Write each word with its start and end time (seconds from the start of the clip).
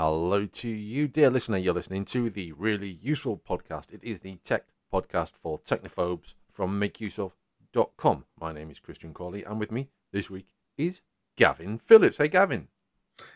Hello 0.00 0.46
to 0.46 0.68
you, 0.68 1.08
dear 1.08 1.28
listener. 1.28 1.56
You're 1.56 1.74
listening 1.74 2.04
to 2.04 2.30
the 2.30 2.52
really 2.52 3.00
useful 3.02 3.36
podcast. 3.36 3.92
It 3.92 4.04
is 4.04 4.20
the 4.20 4.36
tech 4.44 4.66
podcast 4.94 5.32
for 5.32 5.58
technophobes 5.58 6.34
from 6.52 6.80
makeuseof.com. 6.80 8.24
My 8.40 8.52
name 8.52 8.70
is 8.70 8.78
Christian 8.78 9.12
Cawley, 9.12 9.42
and 9.42 9.58
with 9.58 9.72
me 9.72 9.88
this 10.12 10.30
week 10.30 10.46
is 10.76 11.00
Gavin 11.34 11.78
Phillips. 11.78 12.18
Hey, 12.18 12.28
Gavin. 12.28 12.68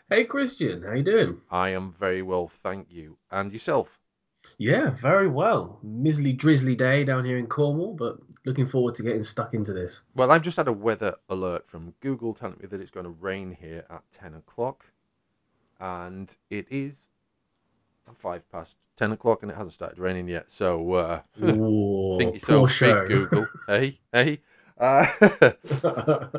Hey, 0.07 0.23
Christian. 0.23 0.83
How 0.83 0.93
you 0.93 1.03
doing? 1.03 1.41
I 1.51 1.67
am 1.71 1.91
very 1.91 2.21
well, 2.21 2.47
thank 2.47 2.89
you. 2.89 3.17
And 3.29 3.51
yourself? 3.51 3.99
Yeah, 4.57 4.91
very 4.91 5.27
well. 5.27 5.79
Miserly, 5.83 6.31
drizzly 6.31 6.77
day 6.77 7.03
down 7.03 7.25
here 7.25 7.39
in 7.39 7.47
Cornwall, 7.47 7.93
but 7.93 8.19
looking 8.45 8.67
forward 8.67 8.95
to 8.95 9.03
getting 9.03 9.21
stuck 9.21 9.53
into 9.53 9.73
this. 9.73 10.03
Well, 10.15 10.31
I've 10.31 10.43
just 10.43 10.55
had 10.55 10.69
a 10.69 10.71
weather 10.71 11.15
alert 11.27 11.67
from 11.67 11.93
Google 11.99 12.33
telling 12.33 12.59
me 12.61 12.67
that 12.67 12.79
it's 12.79 12.89
going 12.89 13.05
to 13.05 13.09
rain 13.09 13.51
here 13.51 13.83
at 13.89 14.03
10 14.13 14.35
o'clock. 14.35 14.85
And 15.83 16.33
it 16.49 16.67
is 16.71 17.09
five 18.15 18.49
past 18.49 18.77
10 18.95 19.11
o'clock 19.11 19.43
and 19.43 19.51
it 19.51 19.55
hasn't 19.55 19.73
started 19.73 19.99
raining 19.99 20.29
yet. 20.29 20.49
So, 20.49 20.93
uh, 20.93 21.21
Ooh, 21.43 22.15
think 22.17 22.35
yourself, 22.35 22.79
big 22.79 23.07
Google. 23.07 23.47
hey, 23.67 23.99
hey. 24.13 24.39
Uh, 24.77 25.05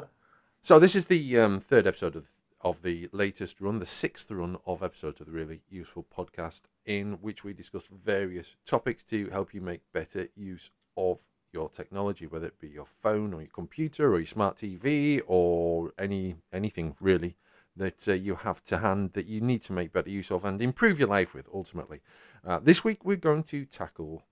so, 0.63 0.79
this 0.79 0.97
is 0.97 1.09
the 1.09 1.39
um, 1.39 1.61
third 1.61 1.87
episode 1.87 2.17
of 2.17 2.31
of 2.63 2.81
the 2.81 3.11
latest 3.13 3.61
run, 3.61 3.79
the 3.79 3.85
sixth 3.85 4.31
run 4.31 4.57
of 4.67 4.83
episodes 4.83 5.21
of 5.21 5.27
the 5.27 5.33
Really 5.33 5.61
Useful 5.69 6.07
podcast, 6.17 6.63
in 6.87 7.19
which 7.21 7.45
we 7.45 7.53
discuss 7.53 7.87
various 7.87 8.57
topics 8.65 9.03
to 9.05 9.29
help 9.29 9.53
you 9.53 9.61
make 9.61 9.83
better 9.93 10.29
use 10.35 10.71
of 10.97 11.21
your 11.53 11.69
technology, 11.69 12.27
whether 12.27 12.47
it 12.47 12.59
be 12.59 12.69
your 12.69 12.87
phone 12.87 13.35
or 13.35 13.43
your 13.43 13.51
computer 13.51 14.15
or 14.15 14.19
your 14.19 14.27
smart 14.27 14.57
TV 14.57 15.21
or 15.27 15.93
any 15.99 16.37
anything 16.51 16.97
really 16.99 17.37
that 17.77 18.09
uh, 18.09 18.13
you 18.13 18.37
have 18.37 18.63
to 18.65 18.79
hand 18.79 19.13
that 19.15 19.27
you 19.27 19.41
need 19.41 19.63
to 19.63 19.73
make 19.73 19.93
better 19.93 20.11
use 20.11 20.31
of 20.31 20.45
and 20.45 20.63
improve 20.63 20.99
your 20.99 21.09
life 21.09 21.35
with. 21.35 21.49
Ultimately, 21.53 22.01
uh, 22.47 22.61
this 22.63 22.85
week 22.85 23.05
we're 23.05 23.17
going 23.17 23.43
to 23.45 23.65
tackle, 23.65 24.23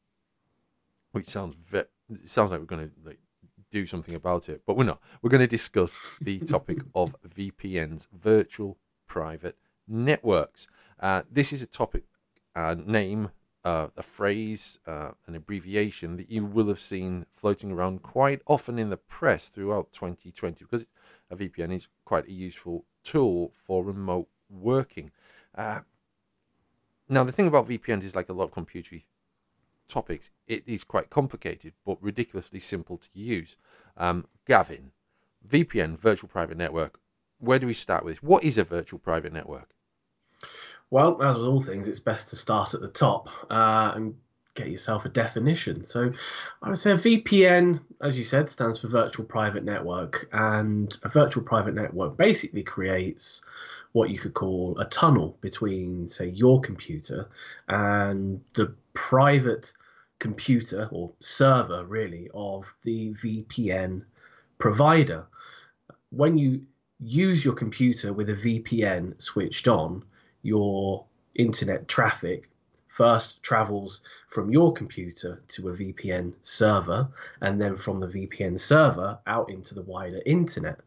which 1.12 1.26
sounds 1.26 1.54
ve- 1.54 1.84
it 2.10 2.28
sounds 2.28 2.50
like 2.50 2.60
we're 2.60 2.66
going 2.66 2.88
to 2.88 2.94
like, 3.04 3.18
do 3.70 3.86
something 3.86 4.14
about 4.14 4.48
it, 4.48 4.62
but 4.66 4.76
we're 4.76 4.84
not. 4.84 5.00
We're 5.22 5.30
going 5.30 5.40
to 5.40 5.46
discuss 5.46 5.98
the 6.20 6.38
topic 6.54 6.78
of 6.94 7.16
VPNs, 7.26 8.06
virtual 8.12 8.78
private 9.06 9.56
networks. 9.88 10.66
Uh, 11.00 11.22
this 11.30 11.52
is 11.52 11.62
a 11.62 11.66
topic, 11.66 12.04
uh, 12.54 12.77
name, 12.78 13.30
uh, 13.64 13.88
a 13.96 14.02
phrase, 14.02 14.78
uh, 14.86 15.12
an 15.27 15.34
abbreviation 15.34 16.16
that 16.16 16.30
you 16.30 16.44
will 16.44 16.68
have 16.68 16.80
seen 16.80 17.27
floating 17.30 17.70
around 17.72 18.02
quite 18.02 18.42
often 18.46 18.78
in 18.78 18.90
the 18.90 18.96
press 18.96 19.48
throughout 19.48 19.92
2020 19.92 20.64
because 20.64 20.86
a 21.33 21.36
VPN 21.36 21.72
is 21.72 21.88
quite 22.05 22.28
a 22.28 22.33
useful 22.33 22.84
tool 23.02 23.52
for 23.55 23.83
remote 23.83 24.28
working. 24.50 25.11
Uh, 25.56 25.80
now, 27.08 27.24
the 27.24 27.33
thing 27.33 27.47
about 27.47 27.69
VPNs 27.69 28.05
is 28.05 28.14
like 28.14 28.28
a 28.28 28.33
lot 28.33 28.44
of 28.44 28.52
computer 28.52 28.98
topics, 29.89 30.30
it 30.47 30.62
is 30.66 30.84
quite 30.84 31.11
complicated 31.11 31.74
but 31.84 32.02
ridiculously 32.02 32.61
simple 32.61 32.97
to 32.97 33.08
use. 33.12 33.56
Um, 33.97 34.27
Gavin, 34.47 34.92
VPN, 35.47 35.98
virtual 35.98 36.28
private 36.28 36.56
network. 36.56 36.98
Where 37.39 37.58
do 37.58 37.67
we 37.67 37.74
start 37.74 38.05
with? 38.05 38.22
What 38.22 38.44
is 38.44 38.56
a 38.56 38.64
virtual 38.64 38.98
private 38.98 39.33
network? 39.33 39.74
well, 40.92 41.22
as 41.22 41.39
with 41.39 41.46
all 41.46 41.62
things, 41.62 41.89
it's 41.89 42.00
best 42.00 42.28
to 42.28 42.36
start 42.36 42.74
at 42.74 42.83
the 42.83 42.89
top 42.89 43.30
uh, 43.50 43.92
and 43.94 44.14
get 44.55 44.69
yourself 44.69 45.05
a 45.05 45.08
definition. 45.08 45.84
So, 45.84 46.12
I 46.62 46.69
would 46.69 46.78
say 46.78 46.92
VPN, 46.92 47.81
as 48.00 48.19
you 48.19 48.25
said, 48.25 48.50
stands 48.50 48.78
for 48.78 48.89
Virtual 48.89 49.25
Private 49.25 49.64
Network, 49.64 50.28
and 50.33 50.97
a 51.03 51.08
virtual 51.08 51.42
private 51.42 51.75
network 51.75 52.17
basically 52.17 52.62
creates 52.62 53.42
what 53.92 54.11
you 54.11 54.18
could 54.18 54.35
call 54.35 54.79
a 54.79 54.85
tunnel 54.86 55.36
between, 55.41 56.08
say, 56.08 56.29
your 56.29 56.61
computer 56.61 57.29
and 57.68 58.41
the 58.55 58.74
private 58.95 59.73
computer 60.18 60.89
or 60.92 61.12
server, 61.20 61.85
really, 61.85 62.30
of 62.35 62.73
the 62.83 63.12
VPN 63.14 64.02
provider. 64.58 65.27
When 66.11 66.39
you 66.39 66.62
use 67.01 67.45
your 67.45 67.55
computer 67.55 68.12
with 68.12 68.30
a 68.30 68.35
VPN 68.35 69.20
switched 69.20 69.67
on, 69.68 70.05
your 70.42 71.05
internet 71.36 71.89
traffic 71.89 72.48
first 72.92 73.42
travels 73.42 74.03
from 74.29 74.51
your 74.51 74.73
computer 74.73 75.41
to 75.48 75.70
a 75.70 75.73
VPN 75.73 76.35
server 76.42 77.08
and 77.41 77.58
then 77.61 77.75
from 77.75 78.01
the 78.01 78.07
VPN 78.07 78.61
server 78.61 79.19
out 79.27 79.48
into 79.48 79.75
the 79.75 79.83
wider 79.83 80.20
internet. 80.27 80.79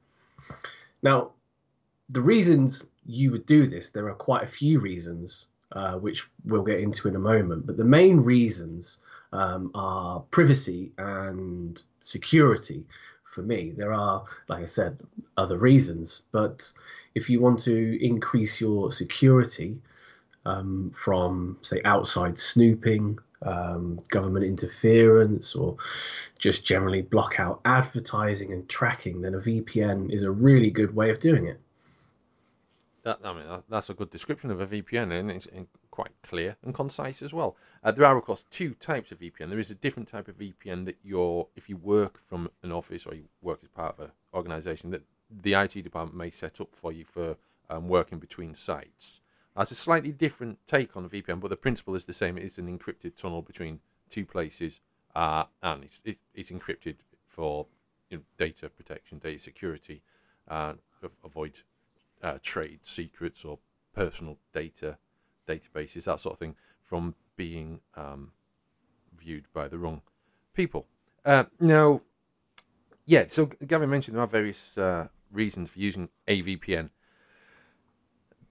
Now, 1.02 1.32
the 2.10 2.22
reasons 2.22 2.86
you 3.08 3.32
would 3.32 3.48
do 3.48 3.66
this, 3.66 3.90
there 3.90 4.08
are 4.08 4.14
quite 4.14 4.44
a 4.44 4.48
few 4.62 4.80
reasons, 4.80 5.48
uh, 5.72 5.94
which 5.94 6.30
we'll 6.46 6.64
get 6.64 6.80
into 6.80 7.08
in 7.08 7.16
a 7.16 7.20
moment, 7.34 7.66
but 7.66 7.78
the 7.78 7.84
main 7.84 8.20
reasons 8.20 9.00
um, 9.34 9.72
are 9.74 10.20
privacy 10.30 10.92
and 11.00 11.82
security 12.02 12.84
for 13.24 13.42
me. 13.42 13.74
There 13.76 13.94
are, 13.94 14.24
like 14.48 14.62
I 14.62 14.68
said, 14.68 15.00
other 15.38 15.58
reasons, 15.58 16.22
but 16.32 16.72
if 17.16 17.32
you 17.32 17.40
want 17.40 17.60
to 17.62 18.06
increase 18.06 18.62
your 18.62 18.92
security 18.92 19.80
um, 20.45 20.91
from, 20.95 21.57
say, 21.61 21.81
outside 21.85 22.38
snooping, 22.38 23.17
um, 23.41 24.00
government 24.09 24.45
interference, 24.45 25.56
or 25.56 25.78
just 26.39 26.66
generally 26.66 27.01
block 27.01 27.39
out 27.39 27.61
advertising 27.66 28.51
and 28.53 28.67
tracking, 28.69 29.22
then 29.22 29.35
a 29.35 29.39
VPN 29.39 30.11
is 30.13 30.23
a 30.23 30.31
really 30.31 30.69
good 30.69 30.95
way 30.95 31.09
of 31.09 31.19
doing 31.19 31.47
it. 31.47 31.59
That, 33.03 33.19
I 33.23 33.33
mean, 33.33 33.44
that's 33.69 33.91
a 33.91 33.94
good 33.94 34.09
description 34.09 34.50
of 34.50 34.59
a 34.59 34.66
VPN, 34.66 35.11
and 35.11 35.29
it's 35.29 35.47
quite 35.91 36.11
clear 36.23 36.57
and 36.63 36.73
concise 36.73 37.22
as 37.22 37.33
well. 37.33 37.56
Uh, 37.83 37.91
there 37.91 38.06
are, 38.06 38.17
of 38.17 38.23
course, 38.23 38.44
two 38.50 38.73
types 38.73 39.12
of 39.12 39.19
VPN. 39.19 39.50
There 39.50 39.59
is 39.59 39.69
a 39.69 39.75
different 39.75 40.09
type 40.09 40.27
of 40.27 40.39
VPN 40.39 40.85
that 40.85 40.97
you're, 41.03 41.47
if 41.56 41.69
you 41.69 41.77
work 41.77 42.19
from 42.27 42.50
an 42.63 42.72
office 42.72 43.06
or 43.06 43.13
you 43.13 43.25
work 43.44 43.59
as 43.62 43.69
part 43.69 43.94
of 44.00 44.06
an 44.06 44.12
organization, 44.33 44.89
that 44.89 45.03
the 45.29 45.53
IT 45.53 45.73
department 45.83 46.17
may 46.17 46.31
set 46.31 46.59
up 46.59 46.69
for 46.73 46.91
you 46.91 47.06
for 47.06 47.38
um, 47.69 47.88
working 47.88 48.17
between 48.17 48.56
sites. 48.56 49.22
That's 49.56 49.72
a 49.72 49.76
slightly 49.76 50.12
different 50.12 50.60
take 50.68 50.98
on 50.98 51.06
a 51.06 51.10
VPN, 51.10 51.40
but 51.40 51.50
the 51.50 51.56
principle 51.56 51.96
is 51.96 52.06
the 52.06 52.14
same. 52.14 52.38
It's 52.38 52.58
an 52.58 52.68
encrypted 52.68 53.16
tunnel 53.16 53.42
between 53.42 53.80
two 54.10 54.26
places, 54.26 54.82
uh, 55.16 55.46
and 55.64 55.84
it's, 55.84 56.02
it's, 56.04 56.20
it's 56.34 56.52
encrypted 56.52 56.98
for 57.28 57.68
you 58.10 58.18
know, 58.18 58.24
data 58.38 58.70
protection, 58.70 59.20
data 59.20 59.40
security, 59.40 60.02
uh, 60.50 60.74
avoid 61.24 61.62
uh, 62.22 62.38
trade 62.42 62.80
secrets 62.84 63.46
or 63.46 63.60
personal 63.94 64.38
data 64.54 64.98
databases, 65.48 66.06
that 66.06 66.20
sort 66.20 66.34
of 66.34 66.40
thing, 66.40 66.56
from 66.82 67.16
being 67.36 67.80
um, 67.96 68.32
viewed 69.18 69.46
by 69.54 69.68
the 69.68 69.78
wrong 69.78 70.02
people. 70.54 70.86
Uh, 71.24 71.46
now, 71.60 72.02
yeah, 73.06 73.26
so 73.28 73.46
Gavin 73.46 73.90
mentioned 73.90 74.16
there 74.16 74.24
are 74.24 74.28
various 74.28 74.78
uh, 74.78 75.08
reasons 75.32 75.70
for 75.70 75.80
using 75.80 76.10
a 76.28 76.42
VPN. 76.42 76.90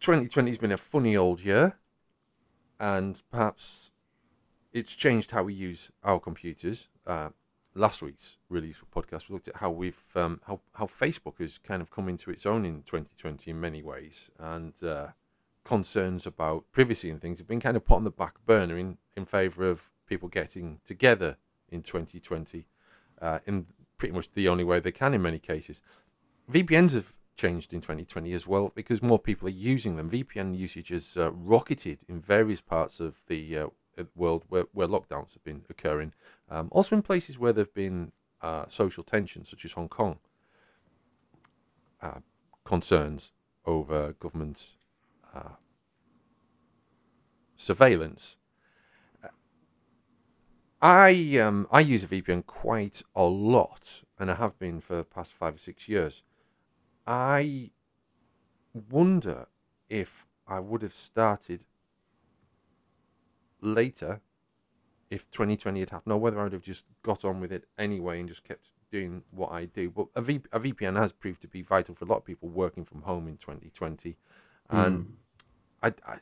2020 0.04 0.50
has 0.50 0.58
been 0.58 0.70
a 0.70 0.76
funny 0.76 1.16
old 1.16 1.40
year, 1.42 1.78
and 2.78 3.22
perhaps 3.30 3.90
it's 4.70 4.94
changed 4.94 5.30
how 5.30 5.44
we 5.44 5.54
use 5.54 5.90
our 6.02 6.20
computers. 6.20 6.88
Uh, 7.06 7.30
last 7.74 8.02
week's 8.02 8.36
release 8.50 8.82
podcast 8.94 9.30
we 9.30 9.32
looked 9.32 9.48
at 9.48 9.56
how 9.56 9.70
we've 9.70 10.14
um, 10.14 10.38
how 10.46 10.60
how 10.74 10.84
Facebook 10.84 11.38
has 11.38 11.56
kind 11.56 11.80
of 11.80 11.90
come 11.90 12.10
into 12.10 12.30
its 12.30 12.44
own 12.44 12.66
in 12.66 12.82
2020 12.82 13.50
in 13.50 13.58
many 13.58 13.82
ways, 13.82 14.30
and 14.38 14.74
uh, 14.84 15.06
concerns 15.64 16.26
about 16.26 16.70
privacy 16.70 17.08
and 17.08 17.22
things 17.22 17.38
have 17.38 17.48
been 17.48 17.58
kind 17.58 17.74
of 17.74 17.86
put 17.86 17.96
on 17.96 18.04
the 18.04 18.10
back 18.10 18.34
burner 18.44 18.76
in 18.76 18.98
in 19.16 19.24
favour 19.24 19.70
of 19.70 19.90
people 20.06 20.28
getting 20.28 20.80
together 20.84 21.38
in 21.70 21.80
2020 21.80 22.66
uh, 23.22 23.38
in 23.46 23.64
pretty 23.96 24.12
much 24.12 24.30
the 24.32 24.48
only 24.48 24.64
way 24.64 24.80
they 24.80 24.92
can 24.92 25.14
in 25.14 25.22
many 25.22 25.38
cases. 25.38 25.80
VPNs 26.52 26.92
have 26.92 27.14
changed 27.36 27.74
in 27.74 27.80
2020 27.80 28.32
as 28.32 28.46
well 28.46 28.72
because 28.74 29.02
more 29.02 29.18
people 29.18 29.48
are 29.48 29.52
using 29.52 29.96
them. 29.96 30.10
VPN 30.10 30.56
usage 30.56 30.88
has 30.88 31.16
uh, 31.16 31.32
rocketed 31.32 32.00
in 32.08 32.20
various 32.20 32.60
parts 32.60 33.00
of 33.00 33.22
the 33.26 33.58
uh, 33.58 33.66
world 34.14 34.44
where, 34.48 34.64
where 34.72 34.88
lockdowns 34.88 35.34
have 35.34 35.44
been 35.44 35.64
occurring. 35.68 36.12
Um, 36.50 36.68
also 36.70 36.96
in 36.96 37.02
places 37.02 37.38
where 37.38 37.52
there 37.52 37.64
have 37.64 37.74
been 37.74 38.12
uh, 38.42 38.66
social 38.68 39.02
tensions, 39.02 39.48
such 39.48 39.64
as 39.64 39.72
Hong 39.72 39.88
Kong. 39.88 40.18
Uh, 42.00 42.20
concerns 42.64 43.32
over 43.66 44.12
government 44.14 44.74
uh, 45.34 45.56
surveillance. 47.56 48.36
I 50.82 51.38
um, 51.38 51.66
I 51.70 51.80
use 51.80 52.02
a 52.02 52.06
VPN 52.06 52.44
quite 52.44 53.02
a 53.16 53.22
lot, 53.22 54.02
and 54.18 54.30
I 54.30 54.34
have 54.34 54.58
been 54.58 54.80
for 54.80 54.96
the 54.96 55.04
past 55.04 55.32
five 55.32 55.54
or 55.54 55.58
six 55.58 55.88
years. 55.88 56.22
I 57.06 57.70
wonder 58.72 59.46
if 59.88 60.26
I 60.46 60.60
would 60.60 60.82
have 60.82 60.94
started 60.94 61.64
later 63.60 64.20
if 65.10 65.30
2020 65.30 65.80
had 65.80 65.90
happened, 65.90 66.12
or 66.12 66.18
whether 66.18 66.40
I 66.40 66.44
would 66.44 66.52
have 66.52 66.62
just 66.62 66.86
got 67.02 67.24
on 67.24 67.40
with 67.40 67.52
it 67.52 67.66
anyway 67.78 68.20
and 68.20 68.28
just 68.28 68.42
kept 68.44 68.70
doing 68.90 69.22
what 69.30 69.52
I 69.52 69.66
do. 69.66 69.90
But 69.90 70.08
a, 70.14 70.22
v- 70.22 70.42
a 70.52 70.60
VPN 70.60 70.96
has 70.96 71.12
proved 71.12 71.42
to 71.42 71.48
be 71.48 71.62
vital 71.62 71.94
for 71.94 72.04
a 72.04 72.08
lot 72.08 72.18
of 72.18 72.24
people 72.24 72.48
working 72.48 72.84
from 72.84 73.02
home 73.02 73.28
in 73.28 73.36
2020, 73.36 74.16
and 74.70 75.06
Mm. 75.06 75.12
I, 75.82 75.92
I 76.06 76.18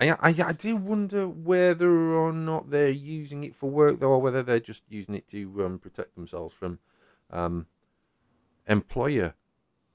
I, 0.00 0.10
I, 0.10 0.34
I 0.46 0.52
do 0.52 0.76
wonder 0.76 1.28
whether 1.28 1.90
or 1.90 2.32
not 2.32 2.70
they're 2.70 2.88
using 2.90 3.42
it 3.44 3.54
for 3.56 3.68
work, 3.68 3.98
though, 3.98 4.12
or 4.12 4.20
whether 4.22 4.42
they're 4.42 4.60
just 4.60 4.84
using 4.88 5.14
it 5.14 5.26
to 5.28 5.64
um, 5.64 5.78
protect 5.78 6.14
themselves 6.14 6.54
from 6.54 6.78
um, 7.30 7.66
employer 8.66 9.34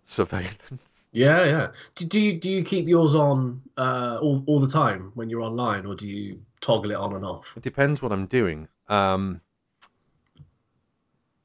surveillance. 0.04 0.90
Yeah, 1.16 1.46
yeah. 1.46 1.68
Do, 1.94 2.06
do 2.06 2.20
you 2.20 2.40
do 2.40 2.50
you 2.50 2.64
keep 2.64 2.88
yours 2.88 3.14
on 3.14 3.62
uh, 3.78 4.18
all 4.20 4.44
all 4.48 4.60
the 4.60 4.68
time 4.68 5.12
when 5.14 5.30
you're 5.30 5.42
online, 5.42 5.86
or 5.86 5.94
do 5.94 6.08
you 6.10 6.42
toggle 6.60 6.90
it 6.90 6.96
on 6.96 7.14
and 7.14 7.24
off? 7.24 7.54
It 7.56 7.62
depends 7.62 8.02
what 8.02 8.12
I'm 8.12 8.26
doing. 8.26 8.68
Um, 8.90 9.42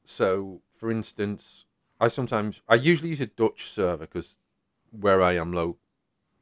so, 0.03 0.61
for 0.73 0.89
instance, 0.89 1.65
I 1.99 2.07
sometimes 2.07 2.61
I 2.67 2.75
usually 2.75 3.09
use 3.09 3.21
a 3.21 3.27
Dutch 3.27 3.69
server 3.69 4.07
because 4.07 4.37
where 4.89 5.21
I 5.21 5.33
am 5.33 5.53
lo- 5.53 5.77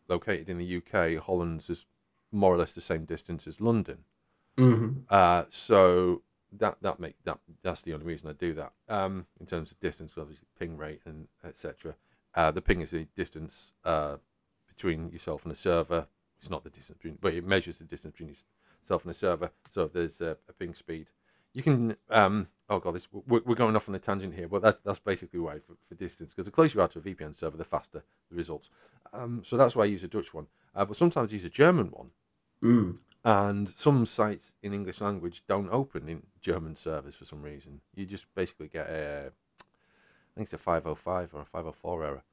located 0.07 0.49
in 0.49 0.57
the 0.57 0.77
UK, 0.77 1.21
Holland's 1.21 1.69
is 1.69 1.85
more 2.31 2.53
or 2.53 2.57
less 2.57 2.71
the 2.71 2.81
same 2.81 3.03
distance 3.03 3.45
as 3.45 3.59
London. 3.59 4.05
Mm-hmm. 4.57 5.01
Uh, 5.09 5.43
so 5.49 6.21
that 6.53 6.77
that 6.81 6.99
make 6.99 7.15
that 7.25 7.39
that's 7.61 7.81
the 7.81 7.93
only 7.93 8.05
reason 8.05 8.29
I 8.29 8.33
do 8.33 8.53
that. 8.53 8.71
Um, 8.87 9.25
in 9.39 9.45
terms 9.45 9.71
of 9.73 9.79
distance, 9.81 10.13
obviously 10.17 10.47
ping 10.57 10.77
rate 10.77 11.01
and 11.05 11.27
etc. 11.45 11.95
Uh, 12.37 12.51
the 12.51 12.61
ping 12.61 12.81
is 12.81 12.91
the 12.91 13.07
distance 13.15 13.73
uh, 13.83 14.17
between 14.67 15.09
yourself 15.09 15.43
and 15.43 15.51
the 15.51 15.57
server. 15.57 16.07
It's 16.39 16.51
not 16.51 16.63
the 16.63 16.69
distance 16.69 16.97
between, 16.99 17.17
but 17.19 17.33
it 17.33 17.43
measures 17.43 17.79
the 17.79 17.85
distance 17.85 18.11
between 18.11 18.29
yourself 18.29 19.03
and 19.03 19.09
the 19.09 19.17
server. 19.17 19.49
So 19.71 19.85
if 19.85 19.93
there's 19.93 20.21
a, 20.21 20.37
a 20.47 20.53
ping 20.53 20.75
speed, 20.75 21.09
you 21.53 21.63
can. 21.63 21.95
Um, 22.11 22.47
oh 22.69 22.77
god, 22.79 22.93
this 22.93 23.07
we're, 23.11 23.41
we're 23.43 23.55
going 23.55 23.75
off 23.75 23.89
on 23.89 23.95
a 23.95 23.99
tangent 23.99 24.35
here, 24.35 24.47
but 24.47 24.61
that's 24.61 24.77
that's 24.85 24.99
basically 24.99 25.39
why 25.39 25.55
for, 25.57 25.73
for 25.89 25.95
distance 25.95 26.31
because 26.31 26.45
the 26.45 26.51
closer 26.51 26.77
you 26.77 26.81
are 26.83 26.87
to 26.89 26.99
a 26.99 27.01
VPN 27.01 27.35
server, 27.35 27.57
the 27.57 27.63
faster 27.63 28.03
the 28.29 28.35
results. 28.35 28.69
Um, 29.13 29.41
so 29.43 29.57
that's 29.57 29.75
why 29.75 29.83
I 29.83 29.87
use 29.87 30.03
a 30.03 30.07
Dutch 30.07 30.31
one, 30.31 30.45
uh, 30.75 30.85
but 30.85 30.95
sometimes 30.95 31.31
I 31.31 31.33
use 31.33 31.45
a 31.45 31.49
German 31.49 31.87
one 31.87 32.11
Mm. 32.63 32.97
and 33.23 33.69
some 33.69 34.05
sites 34.05 34.53
in 34.63 34.73
English 34.73 34.99
language 35.01 35.43
don't 35.47 35.69
open 35.69 36.09
in 36.09 36.23
German 36.41 36.75
servers 36.75 37.15
for 37.15 37.25
some 37.25 37.41
reason. 37.43 37.81
You 37.95 38.05
just 38.05 38.25
basically 38.35 38.67
get 38.67 38.87
a, 38.89 39.31
I 39.59 40.33
think 40.35 40.45
it's 40.45 40.53
a 40.53 40.57
505 40.57 41.33
or 41.35 41.41
a 41.41 41.45
504 41.45 42.03
error. 42.03 42.23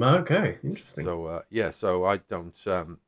Okay, 0.00 0.58
interesting. 0.62 1.04
So 1.04 1.26
uh, 1.26 1.42
yeah, 1.50 1.70
so 1.70 2.04
I 2.04 2.18
don't. 2.18 2.56
Um, 2.66 2.98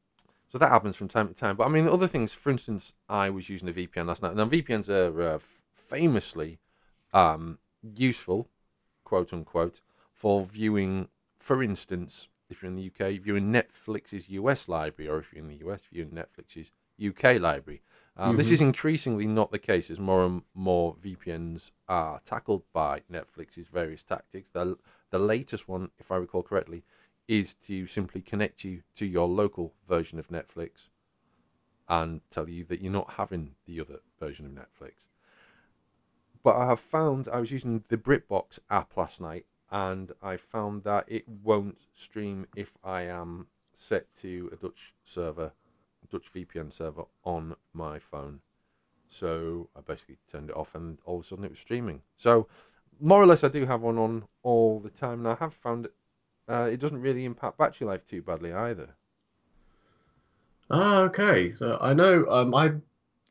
so 0.49 0.59
that 0.59 0.71
happens 0.71 0.97
from 0.97 1.09
time 1.09 1.29
to 1.29 1.35
time. 1.35 1.57
But 1.57 1.65
I 1.65 1.69
mean, 1.69 1.89
other 1.89 2.07
things. 2.07 2.33
For 2.33 2.51
instance, 2.51 2.93
I 3.09 3.31
was 3.31 3.49
using 3.49 3.69
a 3.69 3.73
VPN 3.73 4.07
last 4.07 4.23
night. 4.23 4.37
Now 4.37 4.47
VPNs 4.47 4.89
are 4.89 5.23
uh, 5.23 5.39
famously 5.75 6.59
um, 7.13 7.59
useful, 7.83 8.49
quote 9.05 9.33
unquote, 9.33 9.81
for 10.13 10.45
viewing. 10.45 11.09
For 11.39 11.63
instance, 11.63 12.29
if 12.49 12.63
you're 12.63 12.71
in 12.71 12.77
the 12.77 12.87
UK, 12.87 13.21
viewing 13.21 13.53
Netflix's 13.53 14.29
US 14.31 14.69
library, 14.69 15.11
or 15.11 15.19
if 15.19 15.33
you're 15.33 15.43
in 15.43 15.49
the 15.49 15.67
US, 15.67 15.83
viewing 15.91 16.11
Netflix's 16.11 16.71
UK 16.99 17.39
library. 17.39 17.83
Um, 18.17 18.37
This 18.37 18.49
Mhm. 18.49 18.53
is 18.53 18.61
increasingly 18.61 19.27
not 19.27 19.51
the 19.51 19.59
case 19.59 19.91
as 19.91 19.99
more 19.99 20.25
and 20.25 20.45
more 20.55 20.95
VPNs 20.95 21.73
are 21.89 22.21
tackled 22.21 22.65
by 22.73 23.01
Netflix's 23.11 23.67
various 23.67 24.05
tactics. 24.05 24.51
The, 24.51 24.79
the 25.11 25.19
latest 25.19 25.69
one, 25.69 25.91
if 25.99 26.13
I 26.13 26.17
recall 26.17 26.43
correctly, 26.45 26.85
is 27.27 27.55
to 27.55 27.87
simply 27.87 28.21
connect 28.23 28.65
you 28.65 28.83
to 28.95 29.07
your 29.07 29.27
local 29.27 29.75
version 29.89 30.19
of 30.19 30.29
Netflix 30.29 30.91
and 31.89 32.21
tell 32.31 32.49
you 32.49 32.65
that 32.65 32.81
you're 32.81 32.93
not 32.93 33.15
having 33.15 33.57
the 33.67 33.81
other 33.81 34.01
version 34.21 34.47
of 34.47 34.53
Netflix. 34.53 35.09
But 36.43 36.57
I 36.57 36.67
have 36.67 36.81
found 36.81 37.27
I 37.29 37.41
was 37.41 37.51
using 37.51 37.83
the 37.89 37.97
BritBox 37.97 38.59
app 38.71 38.97
last 38.97 39.21
night 39.21 39.47
and 39.71 40.13
I 40.23 40.37
found 40.37 40.85
that 40.85 41.07
it 41.09 41.27
won't 41.27 41.79
stream 41.95 42.47
if 42.55 42.77
I 42.85 43.03
am 43.03 43.49
set 43.73 44.15
to 44.17 44.51
a 44.53 44.57
Dutch 44.57 44.95
server, 45.03 45.53
Dutch 46.15 46.33
VPN 46.33 46.73
server 46.73 47.05
on 47.25 47.57
my 47.73 47.99
phone. 47.99 48.41
So 49.09 49.69
I 49.77 49.81
basically 49.81 50.19
turned 50.31 50.51
it 50.51 50.57
off 50.57 50.75
and 50.75 50.99
all 51.05 51.17
of 51.17 51.25
a 51.25 51.27
sudden 51.27 51.45
it 51.45 51.51
was 51.51 51.59
streaming. 51.59 52.03
So 52.17 52.47
more 53.01 53.21
or 53.21 53.27
less 53.27 53.43
I 53.43 53.49
do 53.49 53.67
have 53.67 53.83
one 53.83 53.99
on 53.99 54.25
all 54.43 54.79
the 54.79 54.91
time 54.91 55.19
and 55.21 55.29
I 55.29 55.35
have 55.35 55.53
found 55.53 55.87
it 55.87 55.95
uh, 56.47 56.69
it 56.71 56.79
doesn't 56.79 57.01
really 57.01 57.25
impact 57.25 57.59
battery 57.59 57.87
life 57.87 58.07
too 58.07 58.21
badly 58.21 58.53
either. 58.53 58.91
Ah, 60.71 61.01
okay. 61.01 61.51
So 61.51 61.79
I 61.81 61.95
know 61.95 62.27
um, 62.27 62.55
I 62.55 62.75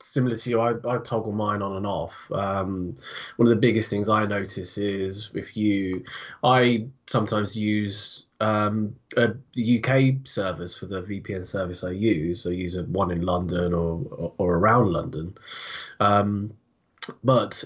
similar 0.04 0.36
to 0.36 0.50
you, 0.50 0.60
I, 0.60 0.74
I 0.88 0.98
toggle 0.98 1.32
mine 1.32 1.62
on 1.62 1.78
and 1.78 1.88
off. 1.88 2.16
Um, 2.32 2.96
one 3.38 3.48
of 3.48 3.54
the 3.56 3.60
biggest 3.60 3.90
things 3.90 4.10
I 4.10 4.26
notice 4.26 4.78
is 4.78 5.32
if 5.34 5.56
you, 5.56 6.04
I 6.44 6.88
sometimes 7.08 7.56
use 7.56 8.26
um, 8.44 8.96
uh, 9.16 9.28
the 9.54 9.80
UK 9.80 10.28
servers 10.28 10.78
for 10.78 10.88
the 10.88 11.02
VPN 11.02 11.46
service 11.46 11.84
I 11.84 11.92
use. 11.92 12.46
I 12.46 12.52
use 12.52 12.78
one 12.80 13.12
in 13.12 13.22
London 13.22 13.74
or, 13.74 14.02
or, 14.12 14.34
or 14.38 14.56
around 14.58 14.92
London. 14.92 15.38
Um, 16.02 16.54
but 17.24 17.64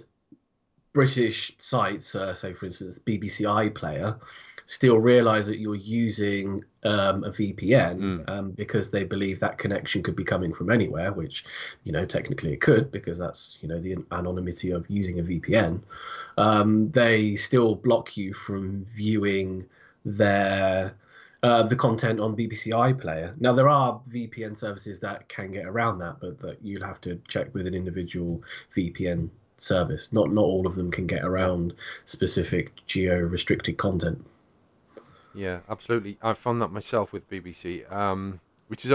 British 0.94 1.54
sites, 1.58 2.14
uh, 2.16 2.34
say 2.34 2.54
for 2.54 2.68
instance 2.68 3.00
BBC 3.00 3.46
iPlayer, 3.46 4.20
still 4.68 4.98
realise 5.00 5.48
that 5.48 5.60
you're 5.60 5.76
using 5.76 6.64
um, 6.84 7.24
a 7.24 7.32
VPN 7.32 7.98
Mm. 7.98 8.30
um, 8.30 8.52
because 8.52 8.92
they 8.92 9.04
believe 9.04 9.40
that 9.40 9.58
connection 9.58 10.04
could 10.04 10.16
be 10.16 10.24
coming 10.24 10.54
from 10.54 10.70
anywhere, 10.70 11.12
which 11.12 11.44
you 11.86 11.92
know 11.92 12.06
technically 12.06 12.54
it 12.54 12.62
could 12.62 12.92
because 12.92 13.18
that's 13.18 13.58
you 13.62 13.68
know 13.68 13.80
the 13.80 13.96
anonymity 14.12 14.72
of 14.72 14.88
using 14.90 15.20
a 15.20 15.24
VPN. 15.24 15.82
Um, 16.38 16.92
they 16.92 17.36
still 17.36 17.74
block 17.74 18.16
you 18.16 18.34
from 18.34 18.86
viewing 18.94 19.66
their 20.08 20.96
uh, 21.44 21.64
the 21.64 21.76
content 21.76 22.20
on 22.20 22.36
BBC 22.36 22.68
iPlayer. 22.72 23.40
Now 23.40 23.54
there 23.54 23.70
are 23.70 24.02
VPN 24.10 24.58
services 24.58 25.00
that 25.02 25.28
can 25.30 25.52
get 25.52 25.66
around 25.66 26.00
that, 26.00 26.20
but 26.20 26.40
that 26.40 26.58
you'll 26.64 26.86
have 26.86 27.00
to 27.02 27.22
check 27.28 27.54
with 27.54 27.68
an 27.68 27.76
individual 27.76 28.42
VPN 28.76 29.30
service. 29.58 30.12
Not 30.14 30.32
not 30.32 30.44
all 30.44 30.66
of 30.66 30.76
them 30.76 30.90
can 30.90 31.06
get 31.06 31.24
around 31.24 31.74
specific 32.06 32.72
geo 32.88 33.20
restricted 33.20 33.78
content. 33.78 34.26
Yeah, 35.36 35.60
absolutely. 35.70 36.18
I 36.22 36.34
found 36.34 36.62
that 36.64 36.72
myself 36.72 37.14
with 37.14 37.30
BBC, 37.30 37.92
um, 37.92 38.40
which 38.70 38.86
is 38.86 38.92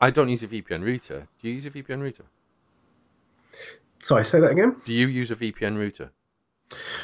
I 0.00 0.10
don't 0.10 0.28
use 0.28 0.42
a 0.42 0.48
VPN 0.48 0.84
router. 0.84 1.28
Do 1.40 1.48
you 1.48 1.54
use 1.54 1.66
a 1.66 1.70
VPN 1.70 2.02
router? 2.02 2.24
Sorry, 4.00 4.24
say 4.24 4.40
that 4.40 4.50
again. 4.50 4.76
Do 4.84 4.92
you 4.92 5.06
use 5.06 5.30
a 5.30 5.36
VPN 5.36 5.78
router? 5.78 6.10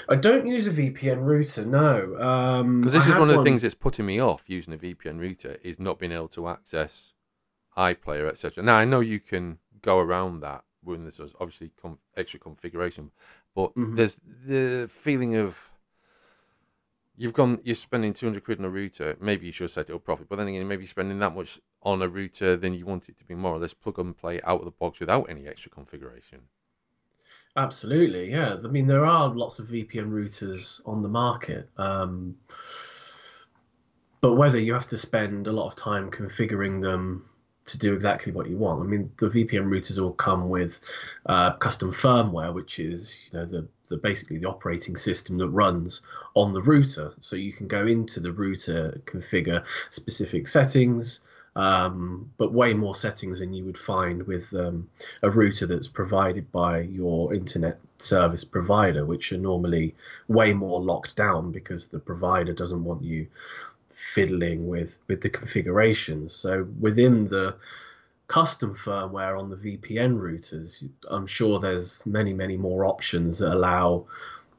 I 0.08 0.16
don't 0.16 0.46
use 0.46 0.66
a 0.66 0.70
VPN 0.70 1.24
router. 1.24 1.64
No, 1.64 2.16
um, 2.20 2.80
Because 2.80 2.92
this 2.92 3.06
I 3.08 3.12
is 3.12 3.18
one 3.18 3.30
of 3.30 3.36
the 3.36 3.42
things 3.42 3.62
that's 3.62 3.74
putting 3.74 4.06
me 4.06 4.20
off 4.20 4.44
using 4.48 4.74
a 4.74 4.78
VPN 4.78 5.18
router 5.18 5.56
is 5.62 5.78
not 5.78 5.98
being 5.98 6.12
able 6.12 6.28
to 6.28 6.48
access 6.48 7.14
iPlayer, 7.76 8.28
etc. 8.28 8.62
Now 8.62 8.76
I 8.76 8.84
know 8.84 9.00
you 9.00 9.20
can 9.20 9.58
go 9.80 9.98
around 9.98 10.40
that 10.40 10.64
when 10.82 11.02
there's 11.02 11.18
obviously 11.40 11.70
com- 11.80 11.98
extra 12.16 12.38
configuration, 12.38 13.10
but 13.54 13.74
Mhm. 13.74 13.96
there's 13.96 14.20
the 14.46 14.86
feeling 14.90 15.34
of 15.36 15.70
you've 17.16 17.32
gone, 17.32 17.60
you're 17.64 17.74
spending 17.76 18.12
200 18.12 18.44
quid 18.44 18.58
on 18.58 18.64
a 18.64 18.70
router. 18.70 19.16
Maybe 19.20 19.46
you 19.46 19.52
should 19.52 19.70
set 19.70 19.88
it 19.88 19.94
up 19.94 20.04
properly, 20.04 20.26
but 20.28 20.36
then 20.36 20.48
again, 20.48 20.66
maybe 20.68 20.82
you're 20.82 20.88
spending 20.88 21.18
that 21.20 21.34
much 21.34 21.60
on 21.82 22.02
a 22.02 22.08
router, 22.08 22.56
then 22.56 22.74
you 22.74 22.84
want 22.86 23.08
it 23.08 23.16
to 23.18 23.24
be 23.24 23.34
more 23.34 23.54
or 23.54 23.58
less 23.58 23.72
plug 23.74 23.98
and 23.98 24.16
play 24.16 24.40
out 24.42 24.60
of 24.60 24.64
the 24.64 24.70
box 24.72 25.00
without 25.00 25.28
any 25.30 25.46
extra 25.46 25.70
configuration. 25.70 26.48
Absolutely, 27.56 28.30
yeah. 28.30 28.56
I 28.64 28.68
mean, 28.68 28.86
there 28.86 29.04
are 29.06 29.28
lots 29.28 29.60
of 29.60 29.68
VPN 29.68 30.10
routers 30.10 30.80
on 30.86 31.02
the 31.02 31.08
market, 31.08 31.68
um, 31.76 32.36
but 34.20 34.34
whether 34.34 34.58
you 34.58 34.72
have 34.72 34.88
to 34.88 34.98
spend 34.98 35.46
a 35.46 35.52
lot 35.52 35.68
of 35.68 35.76
time 35.76 36.10
configuring 36.10 36.82
them 36.82 37.24
to 37.66 37.78
do 37.78 37.94
exactly 37.94 38.32
what 38.32 38.50
you 38.50 38.56
want. 38.56 38.82
I 38.82 38.84
mean, 38.84 39.10
the 39.18 39.28
VPN 39.28 39.68
routers 39.68 40.02
all 40.02 40.12
come 40.12 40.48
with 40.48 40.80
uh, 41.26 41.52
custom 41.56 41.92
firmware, 41.92 42.52
which 42.52 42.80
is 42.80 43.30
you 43.30 43.38
know 43.38 43.46
the 43.46 43.68
the 43.88 43.98
basically 43.98 44.38
the 44.38 44.48
operating 44.48 44.96
system 44.96 45.38
that 45.38 45.48
runs 45.48 46.02
on 46.34 46.52
the 46.52 46.62
router. 46.62 47.12
So 47.20 47.36
you 47.36 47.52
can 47.52 47.68
go 47.68 47.86
into 47.86 48.18
the 48.18 48.32
router, 48.32 49.00
configure 49.06 49.64
specific 49.90 50.48
settings. 50.48 51.22
Um, 51.56 52.32
but 52.36 52.52
way 52.52 52.74
more 52.74 52.96
settings 52.96 53.38
than 53.38 53.54
you 53.54 53.64
would 53.64 53.78
find 53.78 54.26
with 54.26 54.52
um, 54.54 54.88
a 55.22 55.30
router 55.30 55.66
that's 55.66 55.86
provided 55.86 56.50
by 56.50 56.80
your 56.80 57.32
internet 57.32 57.78
service 57.96 58.42
provider, 58.42 59.04
which 59.04 59.32
are 59.32 59.38
normally 59.38 59.94
way 60.26 60.52
more 60.52 60.80
locked 60.80 61.14
down 61.14 61.52
because 61.52 61.86
the 61.86 62.00
provider 62.00 62.52
doesn't 62.52 62.82
want 62.82 63.02
you 63.02 63.28
fiddling 63.94 64.66
with 64.66 64.98
with 65.06 65.20
the 65.20 65.30
configurations. 65.30 66.34
So 66.34 66.66
within 66.80 67.28
the 67.28 67.54
custom 68.26 68.74
firmware 68.74 69.38
on 69.38 69.50
the 69.50 69.56
VPN 69.56 70.18
routers, 70.18 70.86
I'm 71.08 71.26
sure 71.26 71.60
there's 71.60 72.04
many 72.04 72.32
many 72.32 72.56
more 72.56 72.84
options 72.84 73.38
that 73.38 73.52
allow 73.52 74.06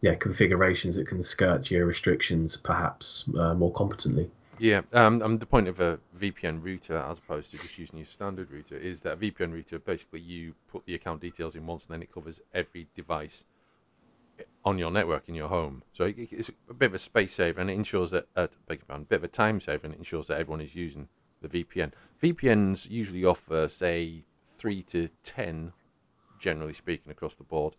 yeah 0.02 0.16
configurations 0.16 0.96
that 0.96 1.08
can 1.08 1.22
skirt 1.22 1.70
your 1.70 1.86
restrictions 1.86 2.58
perhaps 2.58 3.26
uh, 3.38 3.54
more 3.54 3.72
competently. 3.72 4.30
Yeah, 4.58 4.82
um, 4.94 5.22
um, 5.22 5.38
the 5.40 5.46
point 5.46 5.68
of 5.68 5.80
a 5.82 6.00
VPN 6.18 6.64
router, 6.64 6.98
as 6.98 7.20
opposed 7.20 7.52
to 7.52 7.58
just 7.58 7.78
using 7.78 7.98
your 7.98 8.06
standard 8.06 8.50
router, 8.52 8.78
is 8.78 9.02
that 9.02 9.14
a 9.14 9.18
VPN 9.18 9.54
router 9.54 9.80
basically 9.80 10.22
you 10.22 10.56
put 10.70 10.86
the 10.86 10.96
account 10.96 11.22
details 11.22 11.56
in 11.56 11.66
once, 11.66 11.86
and 11.86 11.94
then 11.94 12.02
it 12.02 12.14
covers 12.14 12.42
every 12.54 12.88
device 12.96 13.44
on 14.64 14.78
your 14.78 14.92
network 14.92 15.28
in 15.28 15.36
your 15.36 15.50
home. 15.50 15.84
So 15.92 16.06
it, 16.06 16.16
it's 16.32 16.50
a 16.70 16.74
bit 16.74 16.88
of 16.88 16.94
a 16.94 17.00
space 17.00 17.34
saver, 17.34 17.60
and 17.60 17.70
it 17.70 17.74
ensures 17.74 18.12
that, 18.12 18.28
uh, 18.36 18.48
a 18.70 19.00
bit 19.00 19.18
of 19.18 19.24
a 19.26 19.28
time 19.28 19.60
saver, 19.60 19.86
and 19.86 19.94
it 19.94 19.98
ensures 19.98 20.28
that 20.28 20.40
everyone 20.40 20.62
is 20.62 20.74
using 20.74 21.10
the 21.42 21.50
VPN. 21.50 21.92
VPNs 22.24 22.90
usually 22.90 23.26
offer, 23.26 23.68
say, 23.68 24.24
three 24.46 24.82
to 24.84 25.10
ten, 25.24 25.74
generally 26.40 26.74
speaking, 26.74 27.12
across 27.12 27.34
the 27.34 27.44
board, 27.44 27.76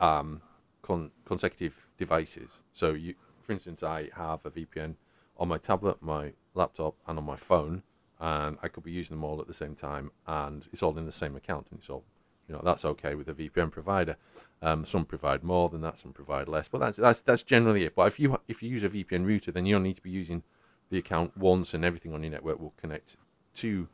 um, 0.00 0.40
con- 0.80 1.10
consecutive 1.26 1.86
devices. 1.98 2.60
So, 2.72 2.94
you, 2.94 3.14
for 3.42 3.52
instance, 3.52 3.82
I 3.82 4.08
have 4.14 4.46
a 4.46 4.50
VPN 4.50 4.94
on 5.38 5.48
my 5.48 5.58
tablet, 5.58 6.02
my 6.02 6.32
laptop, 6.54 6.96
and 7.06 7.18
on 7.18 7.24
my 7.24 7.36
phone, 7.36 7.82
and 8.20 8.58
I 8.62 8.68
could 8.68 8.82
be 8.82 8.90
using 8.90 9.16
them 9.16 9.24
all 9.24 9.40
at 9.40 9.46
the 9.46 9.54
same 9.54 9.74
time, 9.74 10.10
and 10.26 10.66
it's 10.72 10.82
all 10.82 10.96
in 10.98 11.06
the 11.06 11.12
same 11.12 11.36
account, 11.36 11.68
and 11.70 11.78
it's 11.78 11.88
all, 11.88 12.04
you 12.48 12.54
know, 12.54 12.60
that's 12.64 12.84
okay 12.84 13.14
with 13.14 13.28
a 13.28 13.34
VPN 13.34 13.70
provider. 13.70 14.16
Um, 14.60 14.84
some 14.84 15.04
provide 15.04 15.44
more 15.44 15.68
than 15.68 15.82
that, 15.82 15.98
some 15.98 16.12
provide 16.12 16.48
less, 16.48 16.66
but 16.66 16.80
that's 16.80 16.96
that's 16.96 17.20
that's 17.20 17.42
generally 17.44 17.84
it. 17.84 17.94
But 17.94 18.08
if 18.08 18.18
you 18.18 18.40
if 18.48 18.62
you 18.62 18.70
use 18.70 18.82
a 18.82 18.88
VPN 18.88 19.24
router, 19.24 19.52
then 19.52 19.66
you 19.66 19.74
don't 19.74 19.84
need 19.84 19.96
to 19.96 20.02
be 20.02 20.10
using 20.10 20.42
the 20.90 20.98
account 20.98 21.36
once, 21.36 21.74
and 21.74 21.84
everything 21.84 22.12
on 22.12 22.22
your 22.22 22.32
network 22.32 22.58
will 22.58 22.74
connect 22.76 23.16
to 23.54 23.88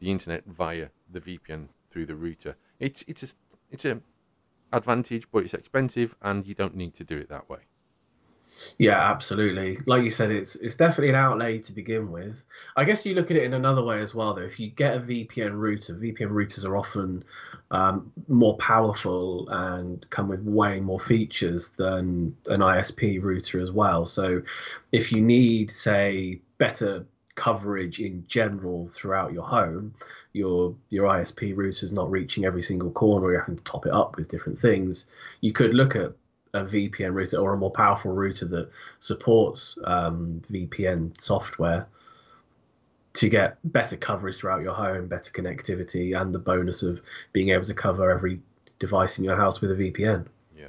the 0.00 0.10
internet 0.10 0.44
via 0.46 0.88
the 1.10 1.20
VPN 1.20 1.68
through 1.90 2.06
the 2.06 2.16
router. 2.16 2.56
It's 2.80 3.04
it's 3.06 3.22
a 3.22 3.28
it's 3.70 3.84
a 3.84 4.00
advantage, 4.72 5.30
but 5.30 5.44
it's 5.44 5.54
expensive, 5.54 6.16
and 6.20 6.46
you 6.46 6.54
don't 6.54 6.74
need 6.74 6.94
to 6.94 7.04
do 7.04 7.16
it 7.16 7.28
that 7.28 7.48
way. 7.48 7.60
Yeah, 8.78 9.10
absolutely. 9.10 9.78
Like 9.86 10.02
you 10.04 10.10
said, 10.10 10.30
it's 10.30 10.56
it's 10.56 10.76
definitely 10.76 11.10
an 11.10 11.16
outlay 11.16 11.58
to 11.58 11.72
begin 11.72 12.10
with. 12.10 12.44
I 12.76 12.84
guess 12.84 13.04
you 13.04 13.14
look 13.14 13.30
at 13.30 13.36
it 13.36 13.44
in 13.44 13.54
another 13.54 13.82
way 13.82 14.00
as 14.00 14.14
well, 14.14 14.34
though. 14.34 14.42
If 14.42 14.60
you 14.60 14.70
get 14.70 14.96
a 14.96 15.00
VPN 15.00 15.52
router, 15.58 15.94
VPN 15.94 16.30
routers 16.30 16.64
are 16.64 16.76
often 16.76 17.24
um, 17.70 18.12
more 18.28 18.56
powerful 18.58 19.48
and 19.48 20.08
come 20.10 20.28
with 20.28 20.42
way 20.42 20.80
more 20.80 21.00
features 21.00 21.70
than 21.70 22.36
an 22.46 22.60
ISP 22.60 23.22
router 23.22 23.60
as 23.60 23.70
well. 23.72 24.06
So, 24.06 24.42
if 24.92 25.10
you 25.10 25.20
need, 25.20 25.70
say, 25.70 26.40
better 26.58 27.06
coverage 27.34 27.98
in 27.98 28.24
general 28.28 28.88
throughout 28.92 29.32
your 29.32 29.44
home, 29.44 29.94
your 30.32 30.74
your 30.90 31.08
ISP 31.08 31.56
router 31.56 31.86
is 31.86 31.92
not 31.92 32.10
reaching 32.10 32.44
every 32.44 32.62
single 32.62 32.90
corner. 32.92 33.32
You're 33.32 33.40
having 33.40 33.56
to 33.56 33.64
top 33.64 33.86
it 33.86 33.92
up 33.92 34.16
with 34.16 34.28
different 34.28 34.58
things. 34.58 35.08
You 35.40 35.52
could 35.52 35.74
look 35.74 35.96
at 35.96 36.12
a 36.54 36.64
VPN 36.64 37.12
router 37.12 37.36
or 37.38 37.52
a 37.52 37.56
more 37.56 37.70
powerful 37.70 38.12
router 38.12 38.46
that 38.46 38.70
supports 39.00 39.76
um, 39.84 40.40
VPN 40.50 41.20
software 41.20 41.86
to 43.14 43.28
get 43.28 43.58
better 43.64 43.96
coverage 43.96 44.36
throughout 44.36 44.62
your 44.62 44.74
home, 44.74 45.08
better 45.08 45.30
connectivity, 45.30 46.18
and 46.18 46.34
the 46.34 46.38
bonus 46.38 46.82
of 46.82 47.02
being 47.32 47.50
able 47.50 47.64
to 47.64 47.74
cover 47.74 48.10
every 48.10 48.40
device 48.78 49.18
in 49.18 49.24
your 49.24 49.36
house 49.36 49.60
with 49.60 49.72
a 49.72 49.74
VPN. 49.74 50.26
Yeah. 50.56 50.68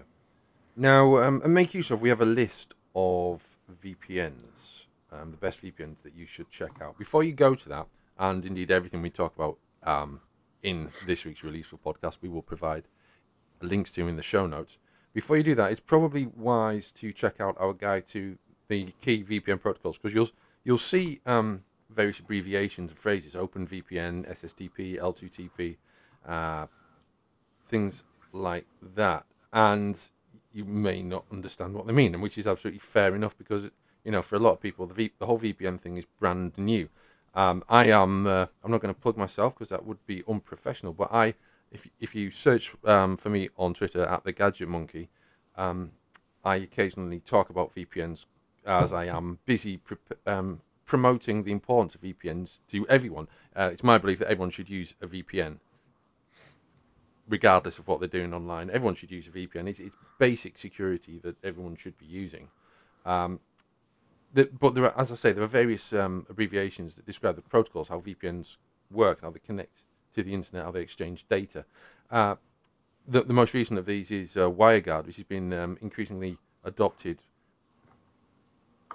Now, 0.75 1.17
um, 1.17 1.41
and 1.43 1.55
MakeUseOf, 1.55 1.99
we 1.99 2.09
have 2.09 2.21
a 2.21 2.25
list 2.25 2.73
of 2.95 3.57
VPNs, 3.83 4.85
um, 5.11 5.31
the 5.31 5.37
best 5.37 5.61
VPNs 5.63 6.01
that 6.03 6.15
you 6.15 6.25
should 6.25 6.49
check 6.49 6.81
out. 6.81 6.97
Before 6.97 7.23
you 7.23 7.31
go 7.31 7.55
to 7.55 7.69
that, 7.69 7.87
and 8.17 8.45
indeed 8.45 8.71
everything 8.71 9.01
we 9.01 9.09
talk 9.09 9.35
about 9.35 9.57
um, 9.83 10.21
in 10.63 10.89
this 11.05 11.25
week's 11.25 11.43
Really 11.43 11.59
Useful 11.59 11.79
podcast, 11.83 12.17
we 12.21 12.29
will 12.29 12.41
provide 12.41 12.83
links 13.61 13.91
to 13.93 14.07
in 14.07 14.17
the 14.17 14.23
show 14.23 14.45
notes 14.45 14.77
before 15.15 15.37
you 15.37 15.43
do 15.43 15.55
that, 15.55 15.71
it's 15.71 15.79
probably 15.79 16.27
wise 16.35 16.91
to 16.91 17.13
check 17.13 17.39
out 17.39 17.55
our 17.57 17.73
guide 17.73 18.05
to 18.07 18.37
the 18.67 18.93
key 18.99 19.23
VPN 19.23 19.61
protocols 19.61 19.97
because 19.97 20.13
you'll 20.13 20.29
you'll 20.65 20.77
see 20.77 21.21
um, 21.25 21.63
various 21.89 22.19
abbreviations 22.19 22.91
and 22.91 22.99
phrases: 22.99 23.33
OpenVPN, 23.33 24.29
SSTP, 24.29 24.99
L2TP, 24.99 25.77
uh, 26.27 26.67
things 27.65 28.03
like 28.33 28.65
that, 28.95 29.25
and 29.53 29.97
you 30.51 30.65
may 30.65 31.01
not 31.01 31.23
understand 31.31 31.73
what 31.73 31.87
they 31.87 31.93
mean, 31.93 32.13
and 32.13 32.21
which 32.21 32.37
is 32.37 32.45
absolutely 32.45 32.79
fair 32.79 33.15
enough 33.15 33.37
because 33.37 33.69
you 34.03 34.11
know 34.11 34.21
for 34.21 34.35
a 34.35 34.39
lot 34.39 34.51
of 34.51 34.59
people 34.59 34.85
the 34.85 34.93
v- 34.93 35.13
the 35.17 35.25
whole 35.25 35.39
VPN 35.39 35.79
thing 35.79 35.95
is 35.95 36.05
brand 36.19 36.57
new. 36.57 36.89
Um, 37.33 37.63
I 37.69 37.85
am 37.85 38.27
uh, 38.27 38.47
I'm 38.65 38.71
not 38.71 38.81
going 38.81 38.93
to 38.93 38.99
plug 38.99 39.15
myself 39.15 39.53
because 39.53 39.69
that 39.69 39.85
would 39.85 40.05
be 40.05 40.23
unprofessional, 40.27 40.91
but 40.91 41.13
I 41.13 41.35
if 41.71 41.87
if 41.99 42.15
you 42.15 42.31
search 42.31 42.73
um, 42.85 43.17
for 43.17 43.29
me 43.29 43.49
on 43.57 43.73
Twitter 43.73 44.03
at 44.03 44.23
the 44.23 44.31
Gadget 44.31 44.67
Monkey, 44.67 45.09
um, 45.57 45.91
I 46.43 46.57
occasionally 46.57 47.19
talk 47.19 47.49
about 47.49 47.75
VPNs 47.75 48.25
as 48.65 48.93
I 48.93 49.05
am 49.05 49.39
busy 49.45 49.77
pre- 49.77 49.97
um, 50.25 50.61
promoting 50.85 51.43
the 51.43 51.51
importance 51.51 51.95
of 51.95 52.01
VPNs 52.01 52.59
to 52.69 52.87
everyone. 52.87 53.27
Uh, 53.55 53.69
it's 53.71 53.83
my 53.83 53.97
belief 53.97 54.19
that 54.19 54.27
everyone 54.27 54.49
should 54.51 54.69
use 54.69 54.95
a 55.01 55.07
VPN, 55.07 55.57
regardless 57.27 57.79
of 57.79 57.87
what 57.87 57.99
they're 57.99 58.09
doing 58.09 58.33
online. 58.33 58.69
Everyone 58.69 58.95
should 58.95 59.11
use 59.11 59.27
a 59.27 59.31
VPN. 59.31 59.67
It's, 59.67 59.79
it's 59.79 59.95
basic 60.19 60.57
security 60.57 61.19
that 61.23 61.35
everyone 61.43 61.75
should 61.75 61.97
be 61.97 62.05
using. 62.05 62.49
Um, 63.05 63.39
the, 64.33 64.49
but 64.59 64.73
there 64.73 64.85
are, 64.85 64.99
as 64.99 65.11
I 65.11 65.15
say, 65.15 65.31
there 65.31 65.43
are 65.43 65.47
various 65.47 65.93
um, 65.93 66.25
abbreviations 66.29 66.95
that 66.95 67.05
describe 67.05 67.35
the 67.35 67.41
protocols, 67.41 67.87
how 67.87 67.99
VPNs 68.01 68.57
work, 68.91 69.21
how 69.21 69.29
they 69.29 69.39
connect 69.39 69.83
to 70.15 70.23
the 70.23 70.33
internet, 70.33 70.65
how 70.65 70.71
they 70.71 70.81
exchange 70.81 71.27
data. 71.29 71.65
Uh, 72.09 72.35
the, 73.07 73.21
the 73.21 73.33
most 73.33 73.53
recent 73.53 73.77
of 73.77 73.85
these 73.85 74.11
is 74.11 74.35
uh, 74.35 74.49
WireGuard, 74.49 75.05
which 75.05 75.17
has 75.17 75.25
been 75.25 75.53
um, 75.53 75.77
increasingly 75.81 76.37
adopted 76.63 77.21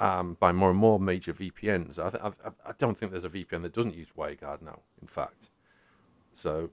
um, 0.01 0.37
by 0.41 0.51
more 0.51 0.71
and 0.71 0.79
more 0.79 0.99
major 0.99 1.33
VPNs. 1.33 1.99
I, 1.99 2.11
th- 2.11 2.23
I, 2.67 2.73
don't 2.79 2.97
think 2.97 3.13
there's 3.13 3.25
a 3.25 3.29
VPN 3.29 3.63
that 3.63 3.75
doesn't 3.75 3.95
use 3.95 4.09
WireGuard 4.17 4.63
now, 4.63 4.81
in 5.01 5.07
fact. 5.07 5.51
So, 6.33 6.71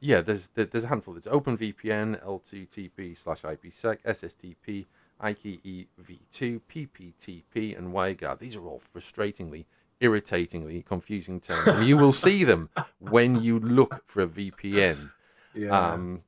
yeah, 0.00 0.20
there's 0.20 0.48
there's 0.54 0.84
a 0.84 0.88
handful. 0.88 1.14
There's 1.14 1.26
OpenVPN, 1.26 2.24
L2TP 2.24 3.16
slash 3.16 3.42
IPsec, 3.42 4.02
SSTP, 4.02 4.86
IKE-v2, 5.20 6.60
PPTP, 6.68 7.78
and 7.78 7.92
WireGuard. 7.92 8.38
These 8.38 8.56
are 8.56 8.66
all 8.66 8.80
frustratingly 8.80 9.66
irritatingly 10.00 10.82
confusing 10.82 11.40
terms, 11.40 11.66
and 11.66 11.86
you 11.86 11.96
will 11.96 12.12
see 12.12 12.44
them 12.44 12.70
when 12.98 13.40
you 13.40 13.58
look 13.58 14.02
for 14.06 14.22
a 14.22 14.26
VPN. 14.26 15.10
Yeah. 15.54 15.92
Um, 15.92 16.22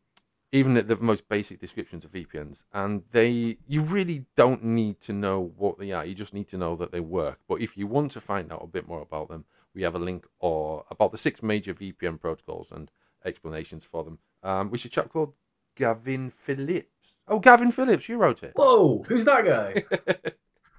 even 0.54 0.76
at 0.76 0.86
the 0.86 0.96
most 0.96 1.28
basic 1.28 1.58
descriptions 1.58 2.04
of 2.04 2.12
VPNs, 2.12 2.64
and 2.74 3.02
they 3.12 3.56
you 3.66 3.82
really 3.82 4.26
don't 4.36 4.62
need 4.62 5.00
to 5.00 5.12
know 5.12 5.52
what 5.56 5.78
they 5.78 5.92
are. 5.92 6.04
You 6.04 6.14
just 6.14 6.34
need 6.34 6.48
to 6.48 6.58
know 6.58 6.76
that 6.76 6.92
they 6.92 7.00
work. 7.00 7.38
But 7.48 7.62
if 7.62 7.76
you 7.76 7.86
want 7.86 8.12
to 8.12 8.20
find 8.20 8.52
out 8.52 8.62
a 8.62 8.66
bit 8.66 8.86
more 8.86 9.00
about 9.00 9.28
them, 9.28 9.46
we 9.74 9.82
have 9.82 9.94
a 9.94 9.98
link 9.98 10.26
or 10.40 10.84
about 10.90 11.10
the 11.10 11.18
six 11.18 11.42
major 11.42 11.72
VPN 11.72 12.20
protocols 12.20 12.70
and 12.70 12.90
explanations 13.24 13.84
for 13.84 14.04
them. 14.04 14.18
Um, 14.42 14.70
which 14.70 14.82
is 14.82 14.86
a 14.86 14.90
chap 14.90 15.08
called 15.08 15.32
Gavin 15.76 16.30
Phillips. 16.30 17.14
Oh, 17.28 17.38
Gavin 17.38 17.72
Phillips, 17.72 18.08
you 18.08 18.18
wrote 18.18 18.42
it. 18.42 18.52
Whoa, 18.54 19.04
who's 19.08 19.24
that 19.24 19.44
guy? 19.46 19.84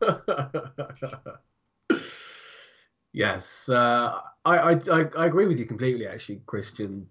Yes, 3.14 3.70
uh, 3.70 4.20
I, 4.44 4.58
I, 4.58 5.06
I 5.18 5.26
agree 5.28 5.46
with 5.46 5.60
you 5.60 5.66
completely. 5.66 6.08
Actually, 6.08 6.42
Christian, 6.48 7.08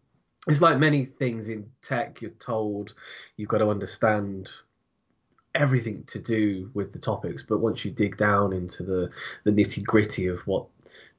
it's 0.49 0.61
like 0.61 0.79
many 0.79 1.05
things 1.05 1.49
in 1.49 1.71
tech. 1.81 2.21
You're 2.21 2.33
told 2.33 2.95
you've 3.37 3.49
got 3.49 3.59
to 3.59 3.71
understand 3.71 4.51
everything 5.55 6.03
to 6.09 6.19
do 6.19 6.71
with 6.75 6.93
the 6.93 6.99
topics, 6.99 7.45
but 7.45 7.59
once 7.59 7.85
you 7.85 7.93
dig 7.93 8.17
down 8.17 8.53
into 8.53 8.83
the 8.83 9.11
the 9.45 9.53
nitty 9.53 9.85
gritty 9.85 10.27
of 10.27 10.41
what 10.41 10.67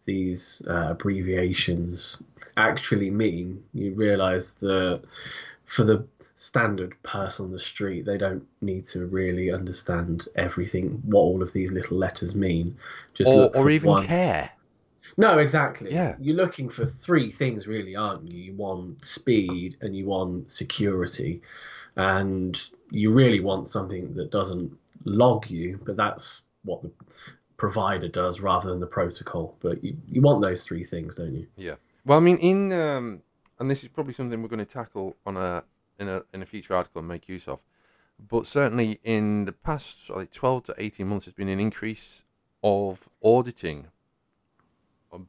these 0.05 0.61
uh, 0.67 0.89
abbreviations 0.89 2.21
actually 2.57 3.09
mean, 3.09 3.63
you 3.73 3.93
realise 3.93 4.51
that 4.51 5.01
for 5.65 5.85
the 5.85 6.05
standard 6.35 7.01
person 7.03 7.45
on 7.45 7.51
the 7.51 7.59
street, 7.59 8.05
they 8.05 8.17
don't 8.17 8.45
need 8.59 8.85
to 8.85 9.05
really 9.05 9.49
understand 9.49 10.27
everything, 10.35 11.01
what 11.05 11.21
all 11.21 11.41
of 11.41 11.53
these 11.53 11.71
little 11.71 11.97
letters 11.97 12.35
mean. 12.35 12.75
Just 13.13 13.31
or, 13.31 13.49
or 13.55 13.69
even 13.69 13.91
once. 13.91 14.07
care. 14.07 14.51
No, 15.17 15.37
exactly. 15.39 15.93
Yeah. 15.93 16.15
You're 16.19 16.35
looking 16.35 16.69
for 16.69 16.85
three 16.85 17.31
things, 17.31 17.67
really, 17.67 17.95
aren't 17.95 18.27
you? 18.27 18.39
You 18.39 18.53
want 18.53 19.03
speed 19.03 19.77
and 19.81 19.95
you 19.95 20.05
want 20.05 20.51
security. 20.51 21.41
And 21.95 22.61
you 22.89 23.11
really 23.11 23.39
want 23.39 23.67
something 23.67 24.13
that 24.15 24.31
doesn't 24.31 24.71
log 25.05 25.49
you, 25.49 25.79
but 25.85 25.95
that's 25.95 26.43
what 26.63 26.81
the 26.81 26.91
provider 27.57 28.07
does 28.07 28.39
rather 28.39 28.69
than 28.69 28.79
the 28.79 28.87
protocol. 28.87 29.55
But 29.59 29.83
you, 29.83 29.95
you 30.09 30.21
want 30.21 30.41
those 30.41 30.63
three 30.63 30.83
things, 30.83 31.15
don't 31.15 31.35
you? 31.35 31.47
Yeah. 31.55 31.75
Well, 32.05 32.17
I 32.17 32.21
mean, 32.21 32.37
in 32.37 32.73
um, 32.73 33.21
and 33.59 33.69
this 33.69 33.83
is 33.83 33.89
probably 33.89 34.13
something 34.13 34.41
we're 34.41 34.49
going 34.49 34.59
to 34.59 34.65
tackle 34.65 35.15
on 35.25 35.37
a 35.37 35.63
in 35.99 36.09
a 36.09 36.23
in 36.33 36.41
a 36.41 36.45
future 36.45 36.75
article 36.75 37.01
and 37.01 37.09
MakeUseOf. 37.09 37.59
But 38.19 38.45
certainly 38.45 38.99
in 39.03 39.45
the 39.45 39.51
past 39.51 40.09
like 40.09 40.31
12 40.31 40.63
to 40.65 40.75
18 40.77 41.07
months, 41.07 41.25
there's 41.25 41.35
been 41.35 41.49
an 41.49 41.59
increase 41.59 42.23
of 42.63 43.09
auditing 43.23 43.87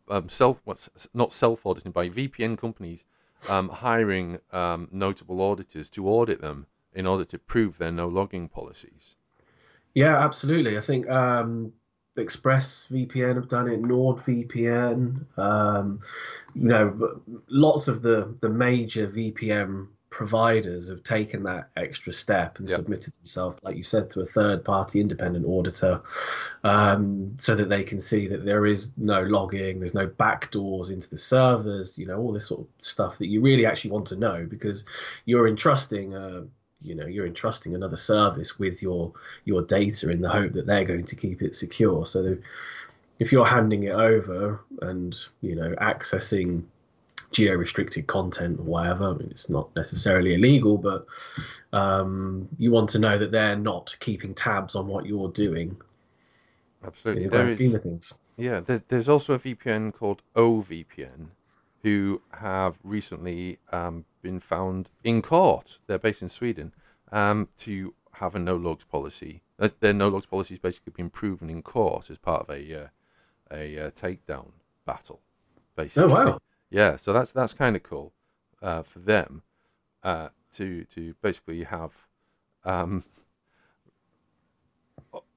um, 0.09 0.29
self 0.29 0.61
what's 0.65 0.89
not 1.15 1.33
self 1.33 1.67
auditing 1.67 1.93
by 1.93 2.09
VPN 2.09 2.57
companies 2.59 3.07
um, 3.49 3.69
hiring 3.69 4.39
um, 4.53 4.89
notable 4.93 5.41
auditors 5.41 5.89
to 5.91 6.09
audit 6.09 6.41
them 6.41 6.67
in 6.93 7.07
order 7.07 7.25
to 7.25 7.39
prove 7.39 7.79
their 7.79 7.91
no 7.91 8.09
logging 8.09 8.49
policies. 8.49 9.17
Yeah, 9.95 10.19
absolutely. 10.19 10.77
I 10.77 10.81
think 10.81 11.09
um, 11.09 11.73
ExpressVPN 12.17 13.37
have 13.37 13.49
done 13.49 13.69
it, 13.69 13.83
NordVPN. 13.83 15.39
Um, 15.39 16.01
you 16.55 16.69
know, 16.69 17.21
lots 17.49 17.89
of 17.89 18.03
the 18.03 18.35
the 18.41 18.49
major 18.49 19.09
VPN 19.09 19.89
providers 20.15 20.89
have 20.89 21.03
taken 21.03 21.43
that 21.43 21.69
extra 21.77 22.13
step 22.13 22.61
and 22.61 22.69
Yeah. 22.69 22.77
submitted 22.77 23.13
themselves, 23.15 23.59
like 23.65 23.77
you 23.77 23.83
said, 23.83 24.11
to 24.11 24.21
a 24.21 24.25
third 24.25 24.65
party 24.65 25.01
independent 25.01 25.45
auditor 25.45 26.01
um, 26.63 27.35
so 27.37 27.57
that 27.57 27.69
they 27.69 27.83
can 27.83 28.01
see 28.01 28.29
that 28.29 28.45
there 28.45 28.65
is 28.65 28.93
no 28.97 29.23
logging, 29.23 29.81
there's 29.81 29.93
no 29.93 30.07
backdoors 30.07 30.93
into 30.93 31.11
the 31.11 31.19
servers, 31.19 31.99
you 31.99 32.07
know, 32.07 32.19
all 32.19 32.33
this 32.33 32.47
sort 32.47 32.61
of 32.61 32.69
stuff 32.79 33.19
that 33.19 33.27
you 33.27 33.41
really 33.41 33.67
actually 33.67 33.91
want 33.91 34.07
to 34.07 34.17
know 34.17 34.47
because 34.49 34.85
you're 35.25 35.49
entrusting. 35.49 36.15
Uh, 36.15 36.45
you 36.81 36.95
know 36.95 37.07
you're 37.07 37.27
entrusting 37.27 37.75
another 37.75 37.97
service 37.97 38.59
with 38.59 38.83
your 38.83 39.11
your 39.47 39.63
data 39.63 40.11
in 40.11 40.21
the 40.21 40.29
hope 40.29 40.53
that 40.53 40.67
they're 40.67 40.85
going 40.85 41.05
to 41.07 41.17
keep 41.17 41.41
it 41.41 41.55
secure 41.55 42.05
so 42.05 42.37
if 43.21 43.33
you're 43.33 43.47
handing 43.47 43.85
it 43.85 43.93
over 43.93 44.61
and 44.83 45.17
you 45.41 45.55
know 45.55 45.75
accessing 45.81 46.63
geo-restricted 47.35 48.07
content 48.07 48.59
or 48.59 48.63
whatever 48.63 49.11
I 49.11 49.13
mean, 49.15 49.29
it's 49.31 49.51
not 49.51 49.75
necessarily 49.77 50.35
illegal 50.35 50.79
but 50.79 51.07
um, 51.73 52.49
you 52.59 52.71
want 52.71 52.89
to 52.91 52.99
know 52.99 53.19
that 53.19 53.33
they're 53.33 53.57
not 53.57 53.95
keeping 54.01 54.35
tabs 54.35 54.75
on 54.75 54.87
what 54.87 55.05
you're 55.05 55.31
doing 55.33 55.77
Absolutely. 56.85 57.25
in 57.25 57.31
the 57.31 57.37
grand 57.37 57.53
scheme 57.53 57.75
of 57.75 57.83
things 57.83 58.15
yeah, 58.37 58.61
there's, 58.61 58.87
there's 58.87 59.09
also 59.09 59.35
a 59.35 59.39
VPN 59.39 59.93
called 59.93 60.23
OVPN 60.35 61.29
who 61.83 62.23
have 62.33 62.79
recently 62.83 63.59
um, 63.71 64.05
been 64.23 64.41
found 64.41 64.91
in 65.03 65.23
court. 65.23 65.79
They're 65.87 65.99
based 65.99 66.23
in 66.23 66.29
Sweden 66.29 66.73
um, 67.13 67.49
to 67.61 67.95
have 68.15 68.35
a 68.35 68.39
no 68.39 68.57
logs 68.57 68.85
policy. 68.85 69.43
Their 69.59 69.93
no 69.93 70.09
logs 70.09 70.27
policy 70.27 70.55
has 70.55 70.59
basically 70.59 70.93
been 70.97 71.11
proven 71.11 71.49
in 71.49 71.63
court 71.63 72.11
as 72.11 72.19
part 72.19 72.43
of 72.43 72.51
a 72.51 72.83
uh, 72.83 72.87
a 73.53 73.79
uh, 73.79 73.91
takedown 73.91 74.53
battle. 74.85 75.21
Basically, 75.77 76.11
Oh, 76.11 76.15
wow. 76.15 76.39
Yeah. 76.71 76.97
So 76.97 77.13
that's 77.13 77.33
that's 77.33 77.55
kind 77.55 77.77
of 77.77 77.83
cool 77.83 78.13
uh, 78.63 78.83
for 78.83 78.99
them 78.99 79.43
uh, 80.03 80.29
to 80.57 80.85
to 80.85 81.15
basically 81.23 81.65
have 81.65 81.93
um, 82.65 83.05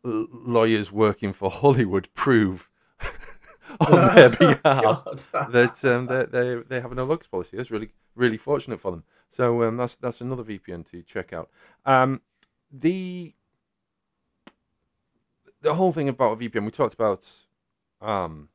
lawyers 0.04 0.92
working 0.92 1.34
for 1.34 1.50
Hollywood 1.52 2.10
prove 2.14 2.70
on 3.80 4.16
their 4.16 4.30
behalf 4.30 4.62
God. 4.64 5.52
that 5.52 5.86
um, 5.86 6.08
they, 6.08 6.26
they 6.32 6.56
they 6.68 6.80
have 6.80 6.92
a 6.92 6.96
no 6.96 7.06
logs 7.06 7.28
policy. 7.28 7.58
That's 7.58 7.72
really 7.72 7.90
really 8.16 8.38
fortunate 8.38 8.80
for 8.80 8.92
them. 8.92 9.04
So 9.30 9.64
um, 9.64 9.78
that's 9.78 9.96
that's 9.96 10.22
another 10.22 10.44
VPN 10.44 10.90
to 10.92 11.02
check 11.04 11.34
out. 11.34 11.50
Um, 11.86 12.22
the 12.72 13.34
the 15.62 15.76
whole 15.76 15.92
thing 15.92 16.08
about 16.10 16.34
a 16.34 16.50
VPN 16.50 16.66
we 16.66 16.72
talked 16.72 16.94
about 16.94 17.28
um, 18.02 18.50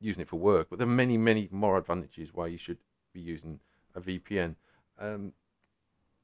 using 0.00 0.22
it 0.22 0.28
for 0.28 0.36
work, 0.36 0.68
but 0.70 0.78
there 0.78 0.88
are 0.88 0.90
many 0.90 1.16
many 1.16 1.48
more 1.50 1.78
advantages 1.78 2.34
why 2.34 2.46
you 2.46 2.58
should 2.58 2.78
be 3.12 3.20
using 3.20 3.60
a 3.94 4.00
VPN. 4.00 4.56
Um, 4.98 5.32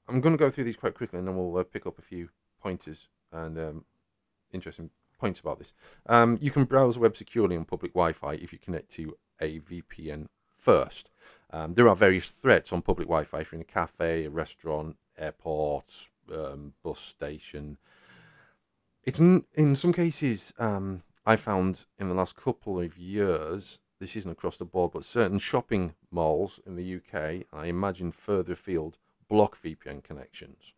I'm 0.08 0.20
going 0.20 0.34
to 0.34 0.38
go 0.38 0.50
through 0.50 0.64
these 0.64 0.76
quite 0.76 0.94
quickly, 0.94 1.18
and 1.18 1.28
then 1.28 1.36
we'll 1.36 1.56
uh, 1.56 1.64
pick 1.64 1.86
up 1.86 1.98
a 1.98 2.02
few 2.02 2.28
pointers 2.60 3.08
and 3.32 3.58
um, 3.58 3.84
interesting 4.52 4.90
points 5.18 5.40
about 5.40 5.58
this. 5.58 5.72
Um, 6.06 6.38
you 6.40 6.50
can 6.50 6.64
browse 6.64 6.98
web 6.98 7.16
securely 7.16 7.56
on 7.56 7.64
public 7.64 7.92
Wi-Fi 7.92 8.34
if 8.34 8.52
you 8.52 8.58
connect 8.58 8.90
to 8.92 9.16
a 9.40 9.60
VPN 9.60 10.26
first. 10.48 11.10
Um, 11.50 11.74
there 11.74 11.88
are 11.88 11.96
various 11.96 12.30
threats 12.30 12.72
on 12.72 12.82
public 12.82 13.08
Wi-Fi 13.08 13.40
if 13.40 13.52
you're 13.52 13.58
in 13.58 13.62
a 13.62 13.64
cafe, 13.64 14.24
a 14.24 14.30
restaurant, 14.30 14.96
airport, 15.16 16.08
um, 16.32 16.74
bus 16.82 16.98
station. 16.98 17.78
It's 19.04 19.20
n- 19.20 19.44
in 19.54 19.76
some 19.76 19.92
cases 19.92 20.52
um, 20.58 21.02
I 21.24 21.36
found 21.36 21.86
in 21.98 22.08
the 22.08 22.14
last 22.14 22.36
couple 22.36 22.80
of 22.80 22.98
years. 22.98 23.80
This 24.00 24.16
isn't 24.16 24.30
across 24.30 24.56
the 24.56 24.64
board, 24.64 24.92
but 24.92 25.04
certain 25.04 25.38
shopping 25.38 25.94
malls 26.10 26.58
in 26.66 26.74
the 26.74 26.96
UK, 26.96 27.46
I 27.52 27.66
imagine 27.66 28.10
further 28.10 28.54
afield, 28.54 28.98
block 29.28 29.56
VPN 29.56 30.02
connections 30.02 30.74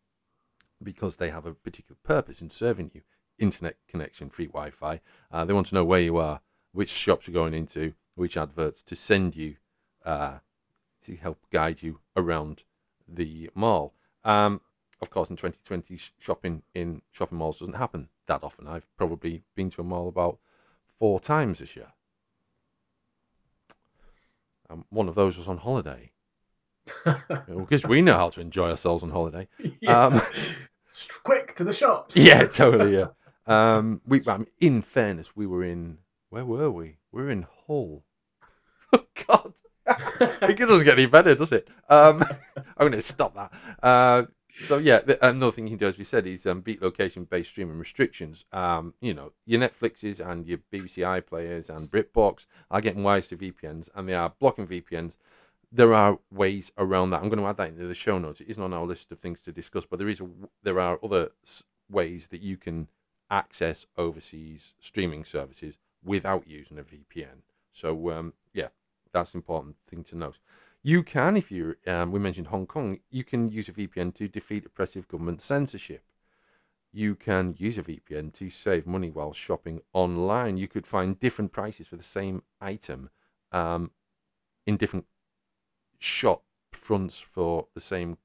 because 0.82 1.16
they 1.16 1.30
have 1.30 1.46
a 1.46 1.54
particular 1.54 1.96
purpose 2.04 2.42
in 2.42 2.50
serving 2.50 2.90
you 2.94 3.02
internet 3.38 3.76
connection, 3.88 4.30
free 4.30 4.46
Wi 4.46 4.70
Fi. 4.70 5.00
Uh, 5.30 5.44
they 5.44 5.52
want 5.52 5.66
to 5.68 5.74
know 5.74 5.84
where 5.84 6.00
you 6.00 6.16
are, 6.18 6.40
which 6.72 6.90
shops 6.90 7.26
you're 7.26 7.34
going 7.34 7.54
into, 7.54 7.94
which 8.14 8.36
adverts 8.36 8.82
to 8.82 8.94
send 8.94 9.34
you 9.34 9.56
uh, 10.04 10.38
to 11.02 11.16
help 11.16 11.38
guide 11.50 11.82
you 11.82 12.00
around 12.16 12.64
the 13.08 13.50
mall. 13.54 13.94
Um, 14.24 14.60
of 15.04 15.10
course, 15.10 15.28
in 15.28 15.36
2020, 15.36 15.98
shopping 16.18 16.62
in 16.74 17.02
shopping 17.12 17.38
malls 17.38 17.58
doesn't 17.58 17.74
happen 17.74 18.08
that 18.26 18.42
often. 18.42 18.66
I've 18.66 18.86
probably 18.96 19.42
been 19.54 19.68
to 19.70 19.82
a 19.82 19.84
mall 19.84 20.08
about 20.08 20.38
four 20.98 21.20
times 21.20 21.58
this 21.58 21.76
year. 21.76 21.92
Um, 24.70 24.86
one 24.88 25.08
of 25.08 25.14
those 25.14 25.36
was 25.36 25.46
on 25.46 25.58
holiday 25.58 26.12
because 27.46 27.84
we 27.86 28.00
know 28.00 28.16
how 28.16 28.30
to 28.30 28.40
enjoy 28.40 28.70
ourselves 28.70 29.02
on 29.02 29.10
holiday. 29.10 29.46
Yeah. 29.80 30.06
Um, 30.06 30.20
quick 31.22 31.54
to 31.56 31.64
the 31.64 31.72
shops 31.72 32.16
yeah, 32.16 32.46
totally. 32.46 32.96
Yeah. 32.96 33.08
Um, 33.46 34.00
we, 34.06 34.22
um, 34.24 34.46
in 34.60 34.80
fairness, 34.80 35.36
we 35.36 35.46
were 35.46 35.62
in. 35.62 35.98
Where 36.30 36.46
were 36.46 36.70
we? 36.70 36.96
We 37.12 37.22
were 37.22 37.30
in 37.30 37.46
Hull. 37.66 38.04
Oh 38.92 39.04
God, 39.26 39.52
it 40.42 40.56
doesn't 40.56 40.84
get 40.84 40.98
any 40.98 41.06
better, 41.06 41.34
does 41.34 41.50
it? 41.50 41.66
Um, 41.88 42.22
I'm 42.56 42.64
going 42.78 42.92
to 42.92 43.00
stop 43.00 43.34
that. 43.34 43.52
Uh, 43.82 44.26
so 44.66 44.78
yeah, 44.78 45.00
the, 45.00 45.26
another 45.26 45.50
thing 45.50 45.64
you 45.64 45.70
can 45.70 45.78
do, 45.78 45.86
as 45.86 45.98
we 45.98 46.04
said, 46.04 46.26
is 46.26 46.46
um, 46.46 46.60
beat 46.60 46.80
location-based 46.80 47.50
streaming 47.50 47.78
restrictions. 47.78 48.44
Um, 48.52 48.94
you 49.00 49.12
know, 49.12 49.32
your 49.46 49.60
Netflixes 49.60 50.24
and 50.24 50.46
your 50.46 50.58
BBC 50.72 50.98
iPlayers 50.98 51.74
and 51.74 51.88
BritBox 51.88 52.46
are 52.70 52.80
getting 52.80 53.02
wise 53.02 53.26
to 53.28 53.36
VPNs, 53.36 53.88
and 53.94 54.08
they 54.08 54.14
are 54.14 54.32
blocking 54.38 54.66
VPNs. 54.66 55.16
There 55.72 55.92
are 55.92 56.18
ways 56.30 56.70
around 56.78 57.10
that. 57.10 57.22
I'm 57.22 57.28
going 57.28 57.40
to 57.40 57.46
add 57.46 57.56
that 57.56 57.70
into 57.70 57.86
the 57.86 57.94
show 57.94 58.18
notes. 58.18 58.40
It 58.40 58.48
isn't 58.48 58.62
on 58.62 58.72
our 58.72 58.86
list 58.86 59.10
of 59.10 59.18
things 59.18 59.40
to 59.40 59.52
discuss, 59.52 59.86
but 59.86 59.98
there 59.98 60.08
is 60.08 60.20
a, 60.20 60.28
there 60.62 60.78
are 60.78 61.00
other 61.02 61.30
ways 61.90 62.28
that 62.28 62.40
you 62.40 62.56
can 62.56 62.88
access 63.30 63.86
overseas 63.96 64.74
streaming 64.78 65.24
services 65.24 65.78
without 66.04 66.46
using 66.46 66.78
a 66.78 66.82
VPN. 66.82 67.42
So 67.72 68.10
um, 68.10 68.34
yeah, 68.52 68.68
that's 69.12 69.34
an 69.34 69.38
important 69.38 69.76
thing 69.88 70.04
to 70.04 70.16
note. 70.16 70.38
You 70.86 71.02
can, 71.02 71.38
if 71.38 71.50
you 71.50 71.76
um, 71.86 72.12
we 72.12 72.20
mentioned 72.20 72.48
Hong 72.48 72.66
Kong, 72.66 72.98
you 73.10 73.24
can 73.24 73.48
use 73.48 73.70
a 73.70 73.72
VPN 73.72 74.14
to 74.16 74.28
defeat 74.28 74.66
oppressive 74.66 75.08
government 75.08 75.40
censorship. 75.40 76.04
You 76.92 77.14
can 77.14 77.54
use 77.56 77.78
a 77.78 77.82
VPN 77.82 78.34
to 78.34 78.50
save 78.50 78.86
money 78.86 79.08
while 79.08 79.32
shopping 79.32 79.80
online. 79.94 80.58
You 80.58 80.68
could 80.68 80.86
find 80.86 81.18
different 81.18 81.52
prices 81.52 81.86
for 81.88 81.96
the 81.96 82.02
same 82.02 82.42
item 82.60 83.08
um, 83.50 83.92
in 84.66 84.76
different 84.76 85.06
shop 85.98 86.44
fronts 86.70 87.18
for 87.18 87.68
the 87.72 87.80
same 87.80 88.18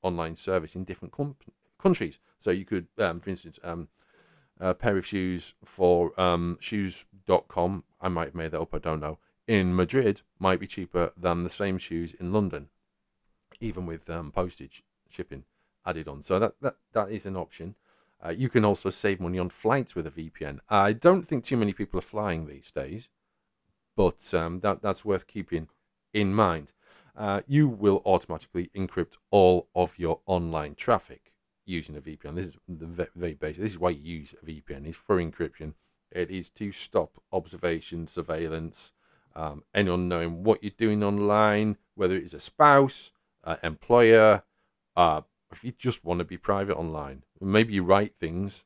online 0.00 0.34
service 0.34 0.74
in 0.74 0.84
different 0.84 1.12
com- 1.12 1.36
countries. 1.78 2.20
So 2.38 2.50
you 2.50 2.64
could, 2.64 2.86
um, 2.96 3.20
for 3.20 3.28
instance, 3.28 3.58
um, 3.62 3.88
a 4.58 4.72
pair 4.72 4.96
of 4.96 5.04
shoes 5.04 5.54
for 5.62 6.18
um, 6.18 6.56
shoes.com, 6.58 7.84
I 8.00 8.08
might 8.08 8.28
have 8.28 8.34
made 8.34 8.52
that 8.52 8.62
up, 8.62 8.74
I 8.74 8.78
don't 8.78 9.00
know, 9.00 9.18
in 9.48 9.74
Madrid 9.74 10.20
might 10.38 10.60
be 10.60 10.66
cheaper 10.66 11.10
than 11.16 11.42
the 11.42 11.48
same 11.48 11.78
shoes 11.78 12.14
in 12.20 12.32
London, 12.32 12.68
even 13.60 13.86
with 13.86 14.08
um, 14.10 14.30
postage 14.30 14.84
shipping 15.08 15.44
added 15.86 16.06
on. 16.06 16.22
So 16.22 16.38
that, 16.38 16.52
that, 16.60 16.76
that 16.92 17.10
is 17.10 17.24
an 17.24 17.36
option. 17.36 17.74
Uh, 18.24 18.30
you 18.30 18.48
can 18.48 18.64
also 18.64 18.90
save 18.90 19.20
money 19.20 19.38
on 19.38 19.48
flights 19.48 19.94
with 19.94 20.06
a 20.06 20.10
VPN. 20.10 20.58
I 20.68 20.92
don't 20.92 21.22
think 21.22 21.44
too 21.44 21.56
many 21.56 21.72
people 21.72 21.98
are 21.98 22.02
flying 22.02 22.46
these 22.46 22.70
days, 22.70 23.08
but 23.96 24.34
um, 24.34 24.60
that, 24.60 24.82
that's 24.82 25.04
worth 25.04 25.26
keeping 25.26 25.68
in 26.12 26.34
mind. 26.34 26.72
Uh, 27.16 27.40
you 27.46 27.66
will 27.68 28.02
automatically 28.04 28.70
encrypt 28.76 29.16
all 29.30 29.68
of 29.74 29.98
your 29.98 30.20
online 30.26 30.74
traffic 30.74 31.32
using 31.64 31.96
a 31.96 32.00
VPN. 32.00 32.34
This 32.34 32.46
is 32.46 32.52
the 32.68 33.08
very 33.16 33.34
basic. 33.34 33.62
This 33.62 33.72
is 33.72 33.78
why 33.78 33.90
you 33.90 34.18
use 34.18 34.34
a 34.40 34.44
VPN. 34.44 34.86
It's 34.86 34.96
for 34.96 35.16
encryption. 35.16 35.74
It 36.10 36.30
is 36.30 36.50
to 36.50 36.70
stop 36.72 37.20
observation, 37.32 38.06
surveillance, 38.06 38.92
um, 39.38 39.62
anyone 39.72 40.08
knowing 40.08 40.42
what 40.42 40.62
you're 40.62 40.72
doing 40.76 41.04
online, 41.04 41.76
whether 41.94 42.16
it's 42.16 42.34
a 42.34 42.40
spouse, 42.40 43.12
uh, 43.44 43.56
employer, 43.62 44.42
uh, 44.96 45.20
if 45.52 45.62
you 45.62 45.70
just 45.70 46.04
want 46.04 46.18
to 46.18 46.24
be 46.24 46.36
private 46.36 46.76
online. 46.76 47.22
Maybe 47.40 47.72
you 47.72 47.84
write 47.84 48.16
things 48.16 48.64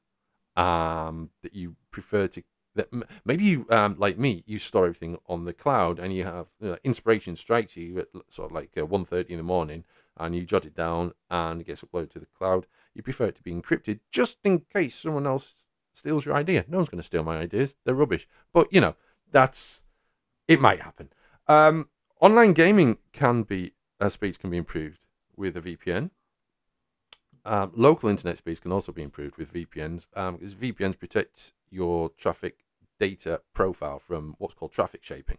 um, 0.57 1.31
that 1.43 1.55
you 1.55 1.77
prefer 1.91 2.27
to. 2.29 2.43
That 2.75 2.89
maybe 3.27 3.45
you, 3.45 3.67
um, 3.69 3.97
like 3.99 4.17
me, 4.17 4.45
you 4.47 4.59
store 4.59 4.87
everything 4.87 5.19
on 5.27 5.45
the 5.45 5.53
cloud, 5.53 5.99
and 5.99 6.15
you 6.15 6.25
have 6.25 6.49
you 6.59 6.71
know, 6.71 6.79
inspiration 6.83 7.37
strikes 7.37 7.77
you 7.77 7.99
at 7.99 8.09
sort 8.29 8.51
of 8.51 8.55
like 8.55 8.71
uh, 8.79 8.87
1.30 8.87 9.29
in 9.29 9.37
the 9.37 9.43
morning, 9.43 9.85
and 10.17 10.35
you 10.35 10.47
jot 10.47 10.65
it 10.65 10.75
down, 10.75 11.13
and 11.31 11.61
it 11.61 11.67
gets 11.67 11.83
uploaded 11.83 12.11
to 12.13 12.19
the 12.19 12.27
cloud. 12.27 12.67
You 12.95 13.03
prefer 13.03 13.27
it 13.27 13.37
to 13.37 13.43
be 13.43 13.53
encrypted, 13.53 14.01
just 14.11 14.39
in 14.43 14.61
case 14.73 14.95
someone 14.95 15.27
else 15.27 15.67
steals 15.93 16.25
your 16.25 16.35
idea. 16.35 16.65
No 16.67 16.79
one's 16.79 16.89
going 16.89 17.01
to 17.01 17.05
steal 17.07 17.23
my 17.23 17.37
ideas; 17.37 17.75
they're 17.85 17.95
rubbish. 17.95 18.27
But 18.55 18.73
you 18.73 18.81
know, 18.81 18.97
that's 19.31 19.82
it. 20.49 20.61
Might 20.61 20.81
happen. 20.81 21.11
Um, 21.49 21.89
online 22.21 22.53
gaming 22.53 22.99
can 23.13 23.43
be 23.43 23.73
uh, 24.01 24.09
speeds 24.09 24.37
can 24.37 24.51
be 24.51 24.57
improved 24.57 25.01
with 25.37 25.57
a 25.57 25.61
VPN. 25.61 26.11
Um, 27.45 27.73
local 27.75 28.09
internet 28.09 28.39
speeds 28.39 28.61
can 28.61 28.73
also 28.73 28.93
be 28.93 29.03
improved 29.03 29.37
with 29.37 29.53
VPNs 29.53 30.07
um, 30.15 30.37
because 30.37 30.55
VPNs 30.55 30.99
protect 30.99 31.53
your 31.71 32.11
traffic 32.11 32.65
data 33.01 33.41
profile 33.53 33.99
from 33.99 34.37
what's 34.39 34.55
called 34.55 34.73
traffic 34.73 35.03
shaping. 35.03 35.39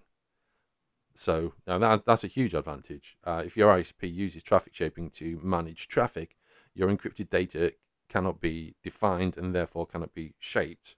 So 1.16 1.54
now 1.68 1.78
that, 1.78 2.06
that's 2.06 2.24
a 2.24 2.28
huge 2.28 2.54
advantage. 2.54 3.18
Uh, 3.24 3.44
if 3.46 3.56
your 3.56 3.74
ISP 3.74 4.14
uses 4.14 4.44
traffic 4.44 4.76
shaping 4.76 5.10
to 5.12 5.40
manage 5.44 5.88
traffic, 5.88 6.36
your 6.74 6.90
encrypted 6.90 7.30
data 7.30 7.74
cannot 8.10 8.42
be 8.42 8.76
defined 8.84 9.38
and 9.38 9.54
therefore 9.54 9.86
cannot 9.86 10.14
be 10.14 10.34
shaped. 10.40 10.96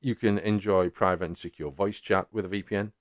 You 0.00 0.14
can 0.14 0.38
enjoy 0.38 0.90
private 0.90 1.24
and 1.24 1.38
secure 1.38 1.70
voice 1.70 2.00
chat 2.00 2.28
with 2.32 2.44
a 2.44 2.48
VPN. 2.48 2.92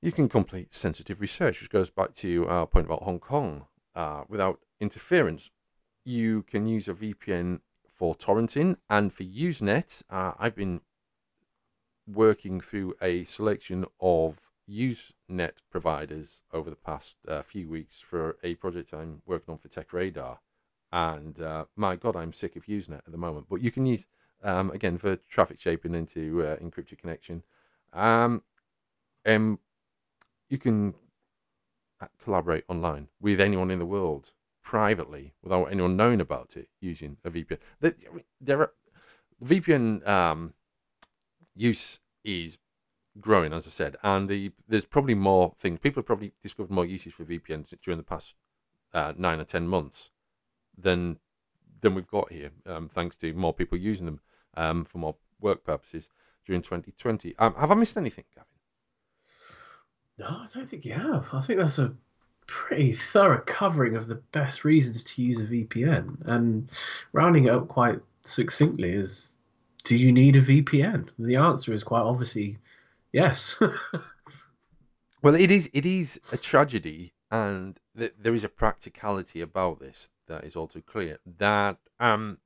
You 0.00 0.12
can 0.12 0.28
complete 0.28 0.74
sensitive 0.74 1.20
research, 1.20 1.60
which 1.60 1.70
goes 1.70 1.90
back 1.90 2.14
to 2.14 2.48
our 2.48 2.66
point 2.66 2.86
about 2.86 3.02
Hong 3.04 3.20
Kong, 3.20 3.66
uh, 3.94 4.24
without 4.28 4.60
interference. 4.80 5.50
You 6.04 6.42
can 6.42 6.66
use 6.66 6.88
a 6.88 6.94
VPN 6.94 7.60
for 7.88 8.14
torrenting 8.14 8.76
and 8.90 9.12
for 9.12 9.22
Usenet. 9.22 10.02
Uh, 10.10 10.32
I've 10.38 10.56
been 10.56 10.80
working 12.06 12.60
through 12.60 12.94
a 13.00 13.24
selection 13.24 13.84
of 14.00 14.50
Usenet 14.68 15.58
providers 15.70 16.42
over 16.52 16.70
the 16.70 16.76
past 16.76 17.16
uh, 17.28 17.42
few 17.42 17.68
weeks 17.68 18.00
for 18.00 18.36
a 18.42 18.54
project 18.56 18.92
I'm 18.92 19.22
working 19.26 19.52
on 19.52 19.58
for 19.58 19.68
TechRadar. 19.68 20.38
And 20.92 21.40
uh, 21.40 21.66
my 21.76 21.96
God, 21.96 22.16
I'm 22.16 22.32
sick 22.32 22.56
of 22.56 22.66
Usenet 22.66 22.98
at 23.06 23.12
the 23.12 23.18
moment. 23.18 23.46
But 23.48 23.62
you 23.62 23.70
can 23.70 23.86
use, 23.86 24.06
um, 24.42 24.70
again, 24.70 24.98
for 24.98 25.16
traffic 25.16 25.60
shaping 25.60 25.94
into 25.94 26.42
uh, 26.42 26.56
encrypted 26.56 26.98
connection. 26.98 27.42
Um, 27.92 28.42
um, 29.26 29.58
you 30.48 30.58
can 30.58 30.94
uh, 32.00 32.06
collaborate 32.22 32.64
online 32.68 33.08
with 33.20 33.40
anyone 33.40 33.70
in 33.70 33.78
the 33.78 33.86
world 33.86 34.32
privately 34.62 35.34
without 35.42 35.66
anyone 35.66 35.96
knowing 35.96 36.20
about 36.20 36.56
it 36.56 36.68
using 36.80 37.16
a 37.24 37.30
VPN. 37.30 37.58
There, 38.40 38.60
are 38.60 38.72
VPN 39.44 40.06
um, 40.06 40.54
use 41.54 42.00
is 42.24 42.58
growing, 43.20 43.52
as 43.52 43.66
I 43.66 43.70
said, 43.70 43.96
and 44.02 44.28
the 44.28 44.52
there's 44.68 44.84
probably 44.84 45.14
more 45.14 45.54
things. 45.58 45.80
People 45.80 46.00
have 46.00 46.06
probably 46.06 46.32
discovered 46.42 46.70
more 46.70 46.86
uses 46.86 47.12
for 47.12 47.24
VPNs 47.24 47.74
during 47.82 47.98
the 47.98 48.04
past 48.04 48.36
uh, 48.94 49.12
nine 49.16 49.40
or 49.40 49.44
ten 49.44 49.68
months 49.68 50.10
than 50.76 51.18
than 51.80 51.94
we've 51.94 52.06
got 52.06 52.32
here, 52.32 52.50
um, 52.64 52.88
thanks 52.88 53.16
to 53.16 53.34
more 53.34 53.52
people 53.52 53.76
using 53.76 54.06
them 54.06 54.20
um, 54.54 54.84
for 54.84 54.98
more 54.98 55.16
work 55.40 55.64
purposes 55.64 56.08
during 56.46 56.62
2020. 56.62 57.34
Um, 57.38 57.54
have 57.54 57.70
I 57.70 57.74
missed 57.74 57.96
anything, 57.96 58.24
Gavin? 58.34 58.46
No, 60.18 60.26
I 60.26 60.46
don't 60.54 60.68
think 60.68 60.84
you 60.84 60.92
have. 60.92 61.26
I 61.32 61.40
think 61.40 61.58
that's 61.58 61.78
a 61.78 61.94
pretty 62.46 62.92
thorough 62.92 63.42
covering 63.46 63.96
of 63.96 64.06
the 64.06 64.16
best 64.32 64.64
reasons 64.64 65.02
to 65.04 65.22
use 65.22 65.40
a 65.40 65.44
VPN. 65.44 66.16
And 66.26 66.70
rounding 67.12 67.46
it 67.46 67.50
up 67.50 67.68
quite 67.68 68.00
succinctly 68.22 68.92
is 68.92 69.32
do 69.84 69.96
you 69.96 70.12
need 70.12 70.36
a 70.36 70.42
VPN? 70.42 71.08
The 71.18 71.36
answer 71.36 71.72
is 71.72 71.82
quite 71.82 72.02
obviously 72.02 72.58
yes. 73.12 73.56
well, 75.22 75.34
it 75.34 75.50
is 75.50 75.70
it 75.72 75.86
is 75.86 76.20
a 76.30 76.36
tragedy 76.36 77.14
and 77.30 77.80
th- 77.96 78.14
there 78.18 78.34
is 78.34 78.44
a 78.44 78.48
practicality 78.48 79.40
about 79.40 79.80
this 79.80 80.10
that 80.26 80.44
is 80.44 80.54
all 80.54 80.68
too 80.68 80.82
clear 80.82 81.18
that 81.38 81.78
um, 81.98 82.38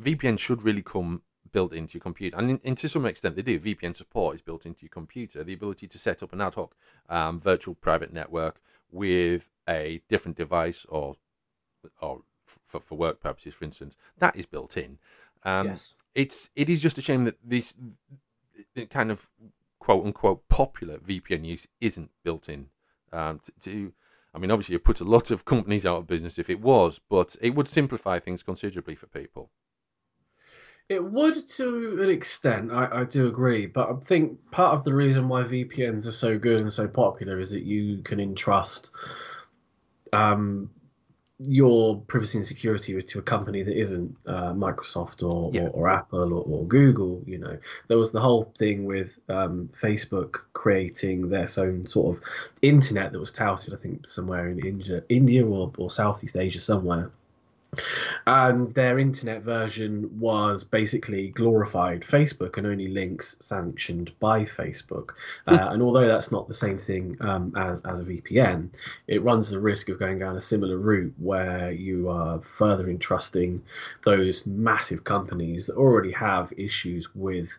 VPN 0.00 0.38
should 0.38 0.62
really 0.62 0.82
come 0.82 1.22
built 1.52 1.72
into 1.72 1.94
your 1.94 2.02
computer, 2.02 2.36
and, 2.36 2.50
in, 2.50 2.60
and, 2.64 2.78
to 2.78 2.88
some 2.88 3.04
extent 3.04 3.36
they 3.36 3.42
do. 3.42 3.60
VPN 3.60 3.94
support 3.94 4.34
is 4.34 4.42
built 4.42 4.64
into 4.64 4.82
your 4.82 4.90
computer. 4.90 5.44
The 5.44 5.52
ability 5.52 5.86
to 5.88 5.98
set 5.98 6.22
up 6.22 6.32
an 6.32 6.40
ad 6.40 6.54
hoc 6.54 6.74
um, 7.08 7.40
virtual 7.40 7.74
private 7.74 8.12
network 8.12 8.60
with 8.90 9.50
a 9.68 10.00
different 10.08 10.36
device, 10.36 10.86
or 10.88 11.16
or 12.00 12.22
for, 12.64 12.80
for 12.80 12.96
work 12.96 13.20
purposes, 13.20 13.54
for 13.54 13.64
instance, 13.64 13.96
that 14.18 14.36
is 14.36 14.46
built 14.46 14.76
in. 14.76 14.98
Um, 15.44 15.68
yes. 15.68 15.94
It's 16.14 16.50
it 16.56 16.70
is 16.70 16.80
just 16.80 16.98
a 16.98 17.02
shame 17.02 17.24
that 17.24 17.36
this 17.44 17.74
kind 18.90 19.10
of 19.10 19.28
quote 19.78 20.06
unquote 20.06 20.48
popular 20.48 20.98
VPN 20.98 21.44
use 21.44 21.66
isn't 21.80 22.10
built 22.22 22.48
in 22.48 22.68
um, 23.12 23.40
to, 23.40 23.52
to 23.60 23.92
I 24.34 24.38
mean, 24.38 24.50
obviously, 24.50 24.74
it 24.76 24.84
puts 24.84 25.00
a 25.00 25.04
lot 25.04 25.30
of 25.30 25.44
companies 25.44 25.84
out 25.84 25.98
of 25.98 26.06
business 26.06 26.38
if 26.38 26.48
it 26.48 26.60
was, 26.60 26.98
but 27.10 27.36
it 27.42 27.50
would 27.50 27.68
simplify 27.68 28.18
things 28.18 28.42
considerably 28.42 28.94
for 28.94 29.06
people. 29.06 29.50
It 30.92 31.02
would 31.02 31.48
to 31.48 32.02
an 32.02 32.10
extent, 32.10 32.70
I, 32.70 33.00
I 33.00 33.04
do 33.04 33.26
agree, 33.26 33.64
but 33.64 33.88
I 33.88 33.94
think 33.94 34.38
part 34.50 34.74
of 34.74 34.84
the 34.84 34.92
reason 34.92 35.26
why 35.26 35.42
VPNs 35.42 36.06
are 36.06 36.12
so 36.12 36.38
good 36.38 36.60
and 36.60 36.70
so 36.70 36.86
popular 36.86 37.40
is 37.40 37.50
that 37.52 37.62
you 37.62 38.02
can 38.02 38.20
entrust 38.20 38.90
um, 40.12 40.68
your 41.38 41.98
privacy 42.02 42.36
and 42.36 42.46
security 42.46 43.00
to 43.00 43.18
a 43.18 43.22
company 43.22 43.62
that 43.62 43.74
isn't 43.74 44.14
uh, 44.26 44.52
Microsoft 44.52 45.22
or, 45.22 45.50
yeah. 45.54 45.62
or, 45.62 45.70
or, 45.70 45.88
Apple 45.88 46.34
or, 46.34 46.44
or, 46.44 46.66
Google. 46.66 47.22
You 47.24 47.38
know, 47.38 47.58
there 47.88 47.96
was 47.96 48.12
the 48.12 48.20
whole 48.20 48.52
thing 48.58 48.84
with 48.84 49.18
um, 49.30 49.70
Facebook 49.72 50.40
creating 50.52 51.30
their 51.30 51.48
own 51.56 51.86
sort 51.86 52.18
of 52.18 52.22
internet 52.60 53.12
that 53.12 53.18
was 53.18 53.32
touted, 53.32 53.72
I 53.72 53.78
think, 53.78 54.06
somewhere 54.06 54.50
in 54.50 54.58
India, 54.58 55.02
India 55.08 55.46
or, 55.46 55.72
or 55.78 55.90
Southeast 55.90 56.36
Asia 56.36 56.60
somewhere 56.60 57.10
and 58.26 58.74
their 58.74 58.98
internet 58.98 59.42
version 59.42 60.08
was 60.20 60.62
basically 60.62 61.28
glorified 61.28 62.02
Facebook 62.02 62.58
and 62.58 62.66
only 62.66 62.88
links 62.88 63.36
sanctioned 63.40 64.12
by 64.20 64.42
Facebook. 64.42 65.12
Hmm. 65.48 65.54
Uh, 65.54 65.72
and 65.72 65.82
although 65.82 66.06
that's 66.06 66.30
not 66.30 66.48
the 66.48 66.54
same 66.54 66.78
thing 66.78 67.16
um, 67.20 67.54
as, 67.56 67.80
as 67.80 68.00
a 68.00 68.04
VPN, 68.04 68.68
it 69.08 69.22
runs 69.22 69.50
the 69.50 69.60
risk 69.60 69.88
of 69.88 69.98
going 69.98 70.18
down 70.18 70.36
a 70.36 70.40
similar 70.40 70.76
route 70.76 71.14
where 71.18 71.72
you 71.72 72.10
are 72.10 72.40
further 72.40 72.90
entrusting 72.90 73.62
those 74.04 74.44
massive 74.44 75.04
companies 75.04 75.66
that 75.66 75.76
already 75.76 76.12
have 76.12 76.52
issues 76.56 77.08
with 77.14 77.58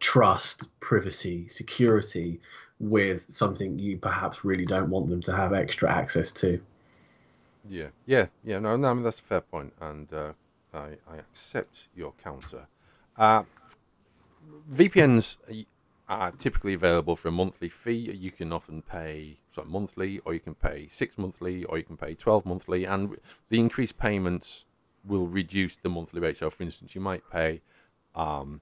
trust, 0.00 0.68
privacy, 0.80 1.46
security 1.46 2.40
with 2.80 3.24
something 3.28 3.78
you 3.78 3.96
perhaps 3.96 4.44
really 4.44 4.64
don't 4.64 4.90
want 4.90 5.08
them 5.08 5.22
to 5.22 5.36
have 5.36 5.52
extra 5.52 5.90
access 5.90 6.32
to. 6.32 6.60
Yeah, 7.68 7.88
yeah, 8.06 8.26
yeah. 8.44 8.58
No, 8.58 8.76
no, 8.76 8.88
I 8.88 8.94
mean 8.94 9.04
that's 9.04 9.20
a 9.20 9.22
fair 9.22 9.40
point, 9.40 9.72
and 9.80 10.12
uh, 10.12 10.32
I, 10.74 10.96
I 11.08 11.16
accept 11.18 11.88
your 11.94 12.12
counter. 12.22 12.66
Uh, 13.16 13.44
VPNs 14.72 15.36
are 16.08 16.32
typically 16.32 16.74
available 16.74 17.14
for 17.14 17.28
a 17.28 17.32
monthly 17.32 17.68
fee. 17.68 18.10
You 18.12 18.32
can 18.32 18.52
often 18.52 18.82
pay 18.82 19.38
monthly, 19.64 20.20
or 20.24 20.34
you 20.34 20.40
can 20.40 20.54
pay 20.54 20.88
six 20.88 21.16
monthly, 21.16 21.64
or 21.64 21.78
you 21.78 21.84
can 21.84 21.96
pay 21.96 22.14
twelve 22.14 22.44
monthly, 22.44 22.84
and 22.84 23.16
the 23.48 23.60
increased 23.60 23.98
payments 23.98 24.64
will 25.04 25.26
reduce 25.26 25.76
the 25.76 25.88
monthly 25.88 26.20
rate. 26.20 26.36
So, 26.36 26.50
for 26.50 26.62
instance, 26.62 26.94
you 26.94 27.00
might 27.00 27.22
pay, 27.30 27.60
um, 28.14 28.60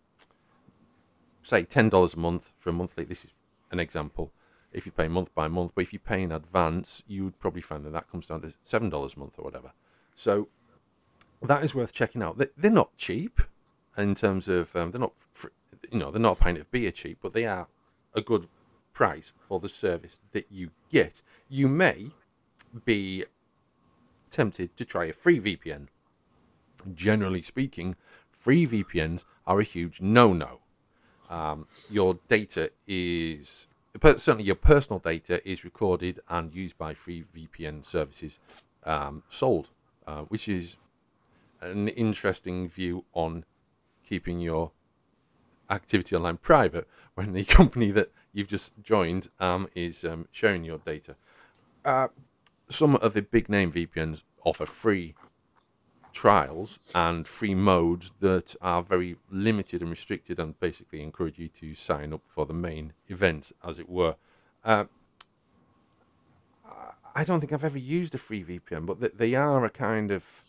say, 1.42 1.62
ten 1.62 1.88
dollars 1.88 2.14
a 2.14 2.18
month 2.18 2.52
for 2.58 2.70
a 2.70 2.72
monthly. 2.72 3.04
This 3.04 3.24
is 3.24 3.32
an 3.70 3.80
example 3.80 4.32
if 4.72 4.87
you 4.87 4.92
pay 4.92 5.09
month 5.09 5.35
by 5.35 5.48
month. 5.48 5.72
But 5.74 5.83
if 5.83 5.92
you 5.92 5.98
pay 5.98 6.22
in 6.22 6.33
advance, 6.33 7.02
you 7.06 7.24
would 7.24 7.38
probably 7.38 7.62
find 7.62 7.85
that 7.85 7.92
that 7.92 8.11
comes 8.11 8.26
down 8.26 8.42
to 8.42 8.54
seven 8.62 8.90
dollars 8.90 9.14
a 9.16 9.18
month 9.18 9.35
or 9.38 9.44
whatever. 9.44 9.72
So 10.14 10.48
that 11.42 11.64
is 11.64 11.74
worth 11.74 11.92
checking 11.92 12.22
out. 12.22 12.40
They're 12.56 12.70
not 12.70 12.96
cheap 12.96 13.40
in 13.96 14.14
terms 14.14 14.48
of 14.48 14.74
um, 14.76 14.90
they're 14.90 15.00
not 15.00 15.12
you 15.90 15.98
know 15.98 16.11
they're 16.11 16.20
not 16.20 16.38
a 16.38 16.42
pint 16.42 16.59
of 16.59 16.70
beer 16.70 16.90
cheap, 16.90 17.18
but 17.22 17.33
they 17.33 17.46
are 17.46 17.68
a 18.14 18.20
good 18.20 18.48
price 18.92 19.33
for 19.48 19.59
the 19.59 19.68
service 19.68 20.20
that 20.33 20.46
you 20.50 20.70
get. 20.90 21.22
You 21.48 21.68
may 21.68 22.11
be 22.85 23.24
tempted 24.30 24.76
to 24.76 24.85
try 24.85 25.06
a 25.06 25.12
free 25.12 25.40
VPN. 25.40 25.88
Generally 26.94 27.42
speaking, 27.42 27.96
free 28.30 28.66
VPNs 28.66 29.24
are 29.46 29.61
a 29.61 29.64
huge 29.64 30.00
no-no. 30.00 30.61
Um, 31.28 31.66
your 31.90 32.18
data 32.26 32.70
is 32.87 33.68
certainly 34.03 34.44
your 34.44 34.55
personal 34.55 34.98
data 34.98 35.46
is 35.48 35.64
recorded 35.64 36.20
and 36.29 36.55
used 36.55 36.79
by 36.79 36.94
free 36.94 37.24
VPN 37.35 37.85
services 37.85 38.38
um, 38.85 39.22
sold, 39.29 39.70
uh, 40.07 40.22
which 40.22 40.48
is 40.48 40.76
an 41.61 41.88
interesting 41.88 42.68
view 42.68 43.05
on 43.12 43.44
keeping 44.05 44.40
your 44.40 44.72
activity 45.68 46.16
online 46.16 46.37
private 46.37 46.88
when 47.14 47.33
the 47.33 47.44
company 47.44 47.90
that 47.90 48.11
you've 48.33 48.48
just 48.48 48.72
joined 48.83 49.29
um, 49.38 49.68
is 49.74 50.05
um, 50.05 50.26
sharing 50.31 50.64
your 50.64 50.79
data. 50.79 51.16
Uh, 51.85 52.09
some 52.68 52.96
of 52.96 53.14
the 53.14 53.22
big 53.22 53.48
name 53.48 53.72
VPNs 53.72 54.22
offer 54.44 54.66
free 54.66 55.14
trials 56.12 56.79
and 56.94 57.27
free 57.27 57.55
modes 57.55 58.12
that 58.20 58.55
are 58.61 58.83
very 58.83 59.16
limited 59.31 59.81
and 59.83 59.90
restricted 59.90 60.38
and 60.38 60.59
basically 60.61 61.03
encourage 61.03 61.38
you 61.38 61.49
to 61.49 61.75
sign 61.75 62.12
up 62.12 62.23
for 62.27 62.46
the 62.46 62.55
main 62.55 62.92
event, 63.09 63.53
as 63.64 63.79
it 63.79 63.88
were. 63.88 64.16
Uh, 64.64 64.85
I 67.14 67.25
don't 67.25 67.40
think 67.40 67.53
I've 67.53 67.64
ever 67.64 67.79
used 67.79 68.14
a 68.14 68.18
free 68.18 68.44
VPN, 68.44 68.87
but 68.87 69.18
they 69.18 69.35
are 69.35 69.64
a 69.64 69.70
kind 69.70 70.11
of. 70.11 70.42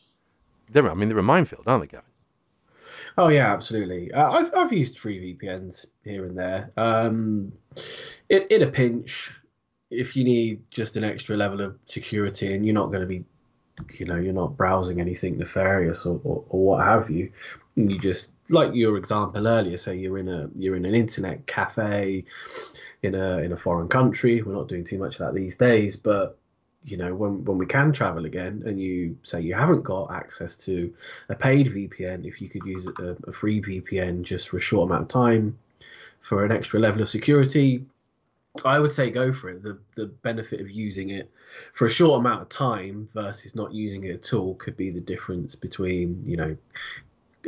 They're, 0.71 0.89
I 0.89 0.93
mean, 0.93 1.09
they're 1.09 1.17
a 1.17 1.23
minefield, 1.23 1.63
aren't 1.67 1.83
they, 1.83 1.87
Gavin? 1.87 2.05
Oh 3.17 3.29
yeah, 3.29 3.51
absolutely. 3.51 4.11
Uh, 4.11 4.31
I've 4.31 4.53
I've 4.53 4.73
used 4.73 4.97
free 4.97 5.35
VPNs 5.35 5.87
here 6.03 6.25
and 6.25 6.37
there. 6.37 6.71
Um, 6.77 7.51
in, 8.29 8.45
in 8.49 8.61
a 8.63 8.67
pinch, 8.67 9.31
if 9.89 10.15
you 10.15 10.23
need 10.23 10.61
just 10.71 10.97
an 10.97 11.03
extra 11.03 11.35
level 11.37 11.61
of 11.61 11.77
security 11.85 12.53
and 12.53 12.65
you're 12.65 12.73
not 12.73 12.87
going 12.87 13.01
to 13.01 13.07
be 13.07 13.23
you 13.93 14.05
know 14.05 14.15
you're 14.15 14.33
not 14.33 14.57
browsing 14.57 14.99
anything 14.99 15.37
nefarious 15.37 16.05
or, 16.05 16.19
or, 16.23 16.43
or 16.49 16.65
what 16.65 16.85
have 16.85 17.09
you 17.09 17.31
you 17.75 17.97
just 17.99 18.33
like 18.49 18.73
your 18.73 18.97
example 18.97 19.47
earlier 19.47 19.77
say 19.77 19.95
you're 19.95 20.17
in 20.17 20.27
a 20.27 20.49
you're 20.57 20.75
in 20.75 20.85
an 20.85 20.93
internet 20.93 21.45
cafe 21.47 22.23
in 23.03 23.15
a 23.15 23.37
in 23.39 23.51
a 23.51 23.57
foreign 23.57 23.87
country. 23.87 24.41
We're 24.41 24.53
not 24.53 24.67
doing 24.67 24.83
too 24.83 24.97
much 24.97 25.19
of 25.19 25.19
that 25.19 25.33
these 25.33 25.55
days, 25.55 25.95
but 25.95 26.37
you 26.83 26.97
know 26.97 27.13
when 27.13 27.43
when 27.45 27.57
we 27.57 27.65
can 27.65 27.91
travel 27.91 28.25
again 28.25 28.63
and 28.65 28.79
you 28.79 29.17
say 29.23 29.41
you 29.41 29.53
haven't 29.53 29.83
got 29.83 30.11
access 30.11 30.57
to 30.57 30.93
a 31.29 31.35
paid 31.35 31.67
VPN, 31.67 32.25
if 32.25 32.41
you 32.41 32.49
could 32.49 32.63
use 32.63 32.87
a, 32.99 33.15
a 33.27 33.33
free 33.33 33.61
VPN 33.61 34.23
just 34.23 34.49
for 34.49 34.57
a 34.57 34.61
short 34.61 34.89
amount 34.89 35.03
of 35.03 35.07
time 35.07 35.57
for 36.21 36.45
an 36.45 36.51
extra 36.51 36.79
level 36.79 37.01
of 37.01 37.09
security, 37.09 37.83
I 38.65 38.79
would 38.79 38.91
say 38.91 39.09
go 39.09 39.31
for 39.31 39.49
it. 39.49 39.63
The 39.63 39.79
the 39.95 40.07
benefit 40.07 40.59
of 40.59 40.69
using 40.69 41.09
it 41.09 41.31
for 41.73 41.85
a 41.85 41.89
short 41.89 42.19
amount 42.19 42.41
of 42.41 42.49
time 42.49 43.09
versus 43.13 43.55
not 43.55 43.73
using 43.73 44.03
it 44.03 44.11
at 44.15 44.33
all 44.33 44.55
could 44.55 44.77
be 44.77 44.91
the 44.91 44.99
difference 44.99 45.55
between 45.55 46.21
you 46.25 46.37
know 46.37 46.57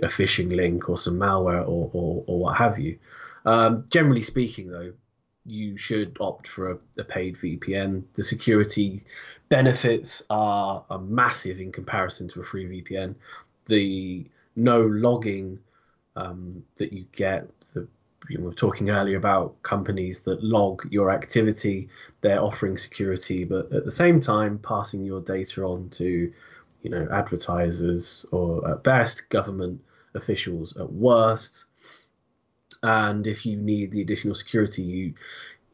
a 0.01 0.07
phishing 0.07 0.55
link 0.55 0.89
or 0.89 0.97
some 0.97 1.17
malware 1.17 1.61
or 1.61 1.89
or, 1.93 2.23
or 2.27 2.39
what 2.39 2.57
have 2.57 2.79
you. 2.79 2.97
Um, 3.45 3.85
generally 3.89 4.21
speaking, 4.21 4.69
though, 4.69 4.93
you 5.45 5.77
should 5.77 6.17
opt 6.19 6.47
for 6.47 6.71
a, 6.71 6.77
a, 6.97 7.03
paid 7.03 7.37
VPN. 7.37 8.03
The 8.13 8.23
security 8.23 9.03
benefits 9.49 10.23
are, 10.29 10.85
are 10.89 10.99
massive 10.99 11.59
in 11.59 11.71
comparison 11.71 12.29
to 12.29 12.41
a 12.41 12.43
free 12.45 12.65
VPN. 12.65 13.15
The 13.67 14.25
no 14.55 14.81
logging 14.81 15.59
um, 16.15 16.63
that 16.77 16.93
you 16.93 17.05
get, 17.11 17.49
we 18.29 18.37
were 18.37 18.53
talking 18.53 18.89
earlier 18.89 19.17
about 19.17 19.61
companies 19.63 20.21
that 20.21 20.43
log 20.43 20.87
your 20.89 21.11
activity. 21.11 21.89
They're 22.21 22.41
offering 22.41 22.77
security, 22.77 23.43
but 23.43 23.71
at 23.73 23.85
the 23.85 23.91
same 23.91 24.19
time, 24.19 24.59
passing 24.59 25.03
your 25.03 25.21
data 25.21 25.63
on 25.63 25.89
to, 25.91 26.31
you 26.81 26.89
know, 26.89 27.07
advertisers 27.11 28.25
or 28.31 28.69
at 28.69 28.83
best 28.83 29.29
government 29.29 29.81
officials 30.15 30.77
at 30.77 30.91
worst. 30.91 31.65
And 32.81 33.27
if 33.27 33.45
you 33.45 33.57
need 33.57 33.91
the 33.91 34.01
additional 34.01 34.35
security, 34.35 34.83
you, 34.83 35.13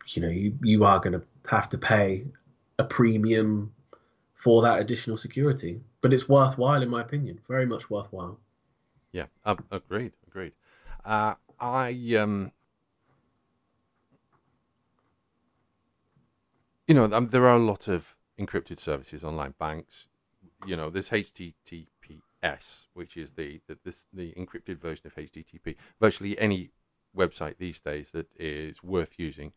you 0.09 0.21
know, 0.21 0.29
you, 0.29 0.57
you 0.61 0.83
are 0.85 0.99
going 0.99 1.13
to 1.13 1.23
have 1.49 1.69
to 1.69 1.77
pay 1.77 2.23
a 2.77 2.83
premium 2.83 3.73
for 4.35 4.61
that 4.61 4.79
additional 4.79 5.17
security. 5.17 5.81
But 6.01 6.13
it's 6.13 6.29
worthwhile, 6.29 6.81
in 6.81 6.89
my 6.89 7.01
opinion, 7.01 7.39
very 7.47 7.65
much 7.65 7.89
worthwhile. 7.89 8.39
Yeah, 9.11 9.25
uh, 9.43 9.55
agreed, 9.71 10.13
agreed. 10.27 10.53
Uh, 11.03 11.33
I 11.59 12.15
um, 12.17 12.51
you 16.87 16.95
know, 16.95 17.05
um, 17.05 17.25
there 17.27 17.47
are 17.47 17.55
a 17.55 17.63
lot 17.63 17.87
of 17.87 18.15
encrypted 18.39 18.79
services, 18.79 19.23
online 19.23 19.53
banks. 19.59 20.07
You 20.65 20.75
know, 20.75 20.89
there's 20.89 21.11
HTTPS, 21.11 22.87
which 22.93 23.15
is 23.15 23.33
the 23.33 23.61
the, 23.67 23.77
this, 23.83 24.07
the 24.11 24.33
encrypted 24.33 24.79
version 24.79 25.05
of 25.07 25.15
HTTP. 25.15 25.75
Virtually 25.99 26.37
any 26.39 26.71
website 27.15 27.57
these 27.57 27.79
days 27.79 28.11
that 28.11 28.33
is 28.39 28.83
worth 28.83 29.13
using 29.17 29.51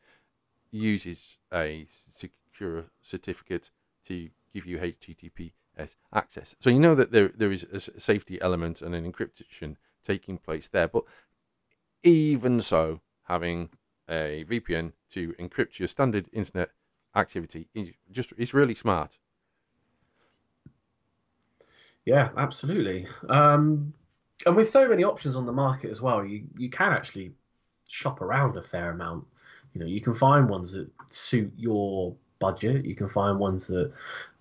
uses 0.71 1.39
a 1.53 1.87
secure 1.89 2.87
certificate 3.01 3.71
to 4.05 4.31
give 4.53 4.67
you 4.67 4.79
HTTPS 4.79 5.97
access. 6.13 6.57
So 6.61 6.71
you 6.71 6.81
know 6.81 6.95
that 6.95 7.13
there 7.13 7.29
there 7.29 7.53
is 7.53 7.65
a 7.73 7.81
safety 7.81 8.41
element 8.43 8.83
and 8.83 8.95
an 8.95 9.11
encryption 9.11 9.77
taking 10.05 10.39
place 10.39 10.69
there. 10.69 10.89
But 10.89 11.05
even 12.03 12.61
so, 12.61 13.01
having 13.25 13.71
a 14.09 14.45
VPN 14.49 14.93
to 15.11 15.35
encrypt 15.39 15.79
your 15.79 15.89
standard 15.89 16.29
internet 16.33 16.71
activity 17.15 17.69
is 17.75 17.91
just 18.11 18.33
it's 18.37 18.55
really 18.55 18.75
smart. 18.75 19.19
Yeah, 22.05 22.31
absolutely. 22.37 23.07
Um, 23.29 23.95
and 24.45 24.57
with 24.57 24.69
so 24.69 24.89
many 24.89 25.05
options 25.05 25.37
on 25.37 25.47
the 25.47 25.53
market 25.53 25.91
as 25.91 26.01
well, 26.01 26.25
you 26.25 26.45
you 26.57 26.69
can 26.69 26.93
actually 26.93 27.33
shop 27.87 28.21
around 28.21 28.57
a 28.57 28.63
fair 28.63 28.91
amount. 28.91 29.27
You 29.75 29.81
know, 29.81 29.87
you 29.87 30.01
can 30.01 30.15
find 30.15 30.49
ones 30.49 30.73
that 30.73 30.91
suit 31.11 31.53
your 31.57 32.15
budget. 32.39 32.85
You 32.85 32.95
can 32.95 33.09
find 33.09 33.39
ones 33.39 33.67
that 33.69 33.93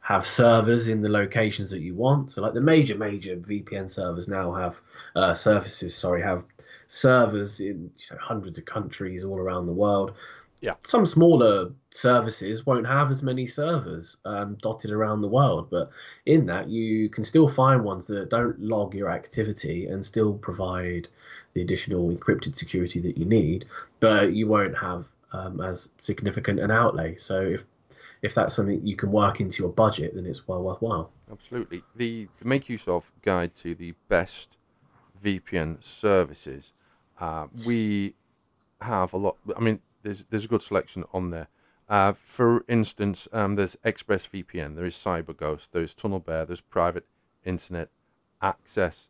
have 0.02 0.26
servers 0.26 0.88
in 0.88 1.02
the 1.02 1.10
locations 1.10 1.70
that 1.70 1.82
you 1.82 1.94
want. 1.94 2.32
So, 2.32 2.42
like 2.42 2.54
the 2.54 2.62
major 2.62 2.98
major 2.98 3.36
VPN 3.36 3.90
servers 3.90 4.28
now 4.28 4.52
have 4.54 4.82
uh, 5.16 5.34
services. 5.34 5.96
Sorry, 5.96 6.22
have 6.24 6.44
servers 6.92 7.62
in 7.62 7.90
you 7.96 8.06
know, 8.12 8.18
hundreds 8.20 8.58
of 8.58 8.66
countries 8.66 9.24
all 9.24 9.40
around 9.40 9.66
the 9.66 9.72
world. 9.72 10.14
Yeah. 10.60 10.74
Some 10.82 11.06
smaller 11.06 11.72
services 11.90 12.66
won't 12.66 12.86
have 12.86 13.10
as 13.10 13.24
many 13.24 13.48
servers 13.48 14.18
um, 14.26 14.58
dotted 14.62 14.92
around 14.92 15.22
the 15.22 15.30
world, 15.30 15.70
but 15.72 15.90
in 16.26 16.46
that 16.48 16.68
you 16.68 17.08
can 17.08 17.24
still 17.24 17.48
find 17.48 17.84
ones 17.84 18.08
that 18.08 18.30
don't 18.30 18.60
log 18.60 18.94
your 18.94 19.10
activity 19.10 19.88
and 19.88 20.06
still 20.06 20.34
provide 20.34 21.08
the 21.54 21.62
additional 21.62 22.12
encrypted 22.12 22.56
security 22.56 23.00
that 23.00 23.18
you 23.18 23.26
need, 23.26 23.66
but 24.02 24.34
you 24.34 24.48
won't 24.48 24.78
have 24.78 25.08
um, 25.32 25.62
as 25.62 25.90
significant 25.98 26.60
an 26.60 26.72
outlay. 26.72 27.16
So 27.16 27.42
if 27.42 27.64
if 28.22 28.36
that's 28.36 28.54
something 28.54 28.86
you 28.86 28.98
can 28.98 29.12
work 29.12 29.40
into 29.40 29.64
your 29.64 29.72
budget, 29.72 30.14
then 30.14 30.26
it's 30.26 30.48
well 30.48 30.62
worthwhile. 30.62 31.10
Absolutely. 31.32 31.84
The, 31.96 32.28
the 32.38 32.46
MakeUseOf 32.46 33.06
guide 33.24 33.56
to 33.56 33.74
the 33.74 33.94
best 34.10 34.58
VPN 35.24 35.84
services 35.84 36.74
uh, 37.22 37.48
we 37.66 38.16
have 38.82 39.14
a 39.14 39.18
lot. 39.18 39.38
I 39.56 39.60
mean, 39.60 39.80
there's 40.04 40.26
there's 40.30 40.46
a 40.46 40.48
good 40.48 40.64
selection 40.64 41.06
on 41.14 41.30
there. 41.30 41.48
Uh, 41.88 42.14
for 42.14 42.64
instance, 42.68 43.28
um, 43.34 43.56
there's 43.56 43.76
ExpressVPN, 43.86 44.78
there 44.78 44.86
is 44.86 44.96
CyberGhost, 44.96 45.70
there's 45.74 45.94
TunnelBear, 45.94 46.48
there's 46.48 46.62
private 46.62 47.06
internet 47.44 47.90
access. 48.42 49.10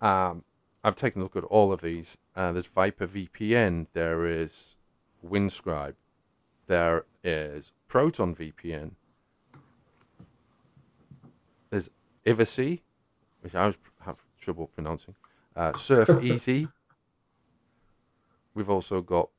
Um, 0.00 0.42
I've 0.82 0.96
taken 0.96 1.20
a 1.20 1.24
look 1.24 1.36
at 1.36 1.44
all 1.44 1.70
of 1.70 1.82
these. 1.82 2.16
Uh, 2.34 2.52
there's 2.52 2.66
VyprVPN, 2.66 3.88
there 3.92 4.24
is 4.24 4.76
Windscribe, 5.22 5.96
there 6.66 7.04
is 7.22 7.72
Proton 7.88 8.34
VPN, 8.34 8.92
there's 11.68 11.90
Ivacy, 12.24 12.80
which 13.42 13.54
I 13.54 13.66
was 13.66 13.76
have 14.00 14.22
trouble 14.40 14.68
pronouncing, 14.68 15.14
uh, 15.54 15.74
Surf 15.76 16.08
Easy, 16.22 16.68
We've 18.54 18.70
also 18.70 19.00
got 19.00 19.30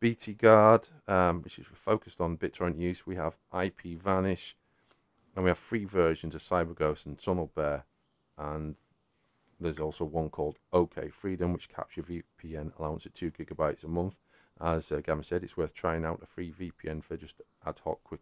BTGuard, 0.00 0.90
um, 1.08 1.42
which 1.42 1.58
is 1.58 1.66
focused 1.72 2.20
on 2.20 2.36
BitTorrent 2.36 2.78
use. 2.78 3.06
We 3.06 3.16
have 3.16 3.36
IPVanish, 3.52 4.54
and 5.34 5.44
we 5.44 5.50
have 5.50 5.58
free 5.58 5.84
versions 5.84 6.34
of 6.34 6.42
CyberGhost 6.42 7.06
and 7.06 7.18
TunnelBear. 7.18 7.84
And 8.36 8.76
there's 9.60 9.78
also 9.78 10.04
one 10.04 10.28
called 10.28 10.58
OK 10.72 11.08
Freedom, 11.08 11.52
which 11.52 11.68
your 11.94 12.04
VPN 12.04 12.78
allowance 12.78 13.06
at 13.06 13.14
two 13.14 13.30
gigabytes 13.30 13.84
a 13.84 13.88
month. 13.88 14.18
As 14.60 14.92
uh, 14.92 15.00
Gavin 15.00 15.24
said, 15.24 15.42
it's 15.42 15.56
worth 15.56 15.74
trying 15.74 16.04
out 16.04 16.20
a 16.22 16.26
free 16.26 16.52
VPN 16.52 17.02
for 17.02 17.16
just 17.16 17.40
ad 17.66 17.80
hoc, 17.84 18.02
quick 18.04 18.20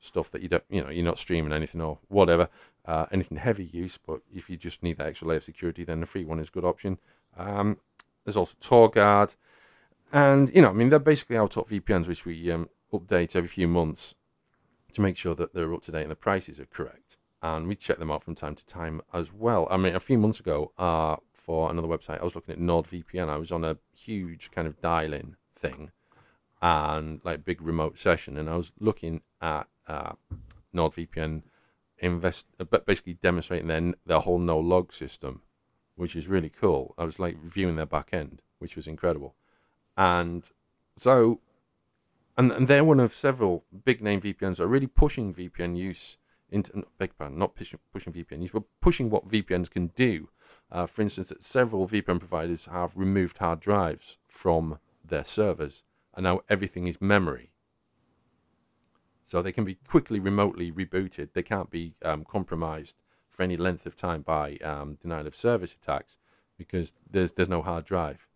stuff 0.00 0.30
that 0.30 0.42
you 0.42 0.48
don't, 0.48 0.64
you 0.68 0.82
know, 0.82 0.90
you're 0.90 1.04
not 1.04 1.18
streaming 1.18 1.52
anything 1.52 1.80
or 1.80 1.98
whatever, 2.08 2.48
uh, 2.84 3.06
anything 3.12 3.38
heavy 3.38 3.64
use. 3.64 3.98
But 3.98 4.20
if 4.32 4.50
you 4.50 4.56
just 4.56 4.82
need 4.82 4.98
that 4.98 5.06
extra 5.06 5.28
layer 5.28 5.38
of 5.38 5.44
security, 5.44 5.84
then 5.84 6.00
the 6.00 6.06
free 6.06 6.24
one 6.24 6.40
is 6.40 6.48
a 6.48 6.52
good 6.52 6.64
option. 6.64 6.98
Um, 7.36 7.78
there's 8.24 8.36
also 8.36 8.56
TorGuard. 8.60 9.36
And, 10.12 10.54
you 10.54 10.62
know, 10.62 10.70
I 10.70 10.72
mean, 10.72 10.90
they're 10.90 10.98
basically 10.98 11.36
our 11.36 11.48
top 11.48 11.68
VPNs, 11.70 12.06
which 12.06 12.24
we 12.24 12.50
um, 12.50 12.68
update 12.92 13.34
every 13.34 13.48
few 13.48 13.66
months 13.66 14.14
to 14.92 15.00
make 15.00 15.16
sure 15.16 15.34
that 15.34 15.54
they're 15.54 15.72
up 15.74 15.82
to 15.82 15.92
date 15.92 16.02
and 16.02 16.10
the 16.10 16.16
prices 16.16 16.60
are 16.60 16.66
correct. 16.66 17.16
And 17.42 17.66
we 17.66 17.74
check 17.74 17.98
them 17.98 18.10
out 18.10 18.22
from 18.22 18.34
time 18.34 18.54
to 18.54 18.64
time 18.64 19.02
as 19.12 19.32
well. 19.32 19.66
I 19.70 19.76
mean, 19.76 19.94
a 19.94 20.00
few 20.00 20.18
months 20.18 20.40
ago, 20.40 20.72
uh, 20.78 21.16
for 21.32 21.70
another 21.70 21.88
website, 21.88 22.20
I 22.20 22.24
was 22.24 22.34
looking 22.34 22.54
at 22.54 22.60
NordVPN. 22.60 23.28
I 23.28 23.36
was 23.36 23.52
on 23.52 23.64
a 23.64 23.76
huge 23.94 24.50
kind 24.50 24.66
of 24.66 24.80
dial 24.80 25.12
in 25.12 25.36
thing 25.54 25.90
and 26.62 27.20
like 27.24 27.44
big 27.44 27.60
remote 27.60 27.98
session. 27.98 28.38
And 28.38 28.48
I 28.48 28.56
was 28.56 28.72
looking 28.80 29.20
at 29.42 29.66
uh, 29.86 30.12
NordVPN 30.74 31.42
invest, 31.98 32.46
but 32.56 32.86
basically 32.86 33.14
demonstrating 33.14 33.68
their, 33.68 33.92
their 34.06 34.20
whole 34.20 34.38
no 34.38 34.58
log 34.58 34.92
system, 34.92 35.42
which 35.96 36.16
is 36.16 36.28
really 36.28 36.48
cool. 36.48 36.94
I 36.96 37.04
was 37.04 37.18
like 37.18 37.42
viewing 37.42 37.76
their 37.76 37.84
back 37.84 38.10
end, 38.12 38.40
which 38.58 38.76
was 38.76 38.86
incredible. 38.86 39.34
And 39.96 40.48
so, 40.96 41.40
and, 42.36 42.50
and 42.52 42.68
they're 42.68 42.84
one 42.84 43.00
of 43.00 43.14
several 43.14 43.64
big 43.84 44.02
name 44.02 44.20
VPNs 44.20 44.56
that 44.56 44.64
are 44.64 44.68
really 44.68 44.86
pushing 44.86 45.32
VPN 45.32 45.76
use 45.76 46.18
into, 46.50 46.84
big 46.98 47.16
pardon, 47.18 47.38
not 47.38 47.54
pushing, 47.54 47.78
pushing 47.92 48.12
VPN 48.12 48.42
use, 48.42 48.50
but 48.50 48.64
pushing 48.80 49.10
what 49.10 49.28
VPNs 49.28 49.70
can 49.70 49.88
do. 49.88 50.28
Uh, 50.70 50.86
for 50.86 51.02
instance, 51.02 51.32
several 51.40 51.86
VPN 51.86 52.18
providers 52.18 52.66
have 52.66 52.96
removed 52.96 53.38
hard 53.38 53.60
drives 53.60 54.18
from 54.28 54.78
their 55.04 55.24
servers, 55.24 55.82
and 56.14 56.24
now 56.24 56.40
everything 56.48 56.86
is 56.86 57.00
memory. 57.00 57.50
So 59.24 59.40
they 59.40 59.52
can 59.52 59.64
be 59.64 59.76
quickly 59.88 60.20
remotely 60.20 60.70
rebooted. 60.70 61.32
They 61.32 61.42
can't 61.42 61.70
be 61.70 61.94
um, 62.04 62.24
compromised 62.24 62.96
for 63.30 63.42
any 63.42 63.56
length 63.56 63.86
of 63.86 63.96
time 63.96 64.22
by 64.22 64.56
um, 64.58 64.98
denial 65.00 65.26
of 65.26 65.34
service 65.34 65.74
attacks 65.74 66.18
because 66.56 66.94
there's 67.10 67.32
there's 67.32 67.48
no 67.48 67.62
hard 67.62 67.84
drive. 67.84 68.28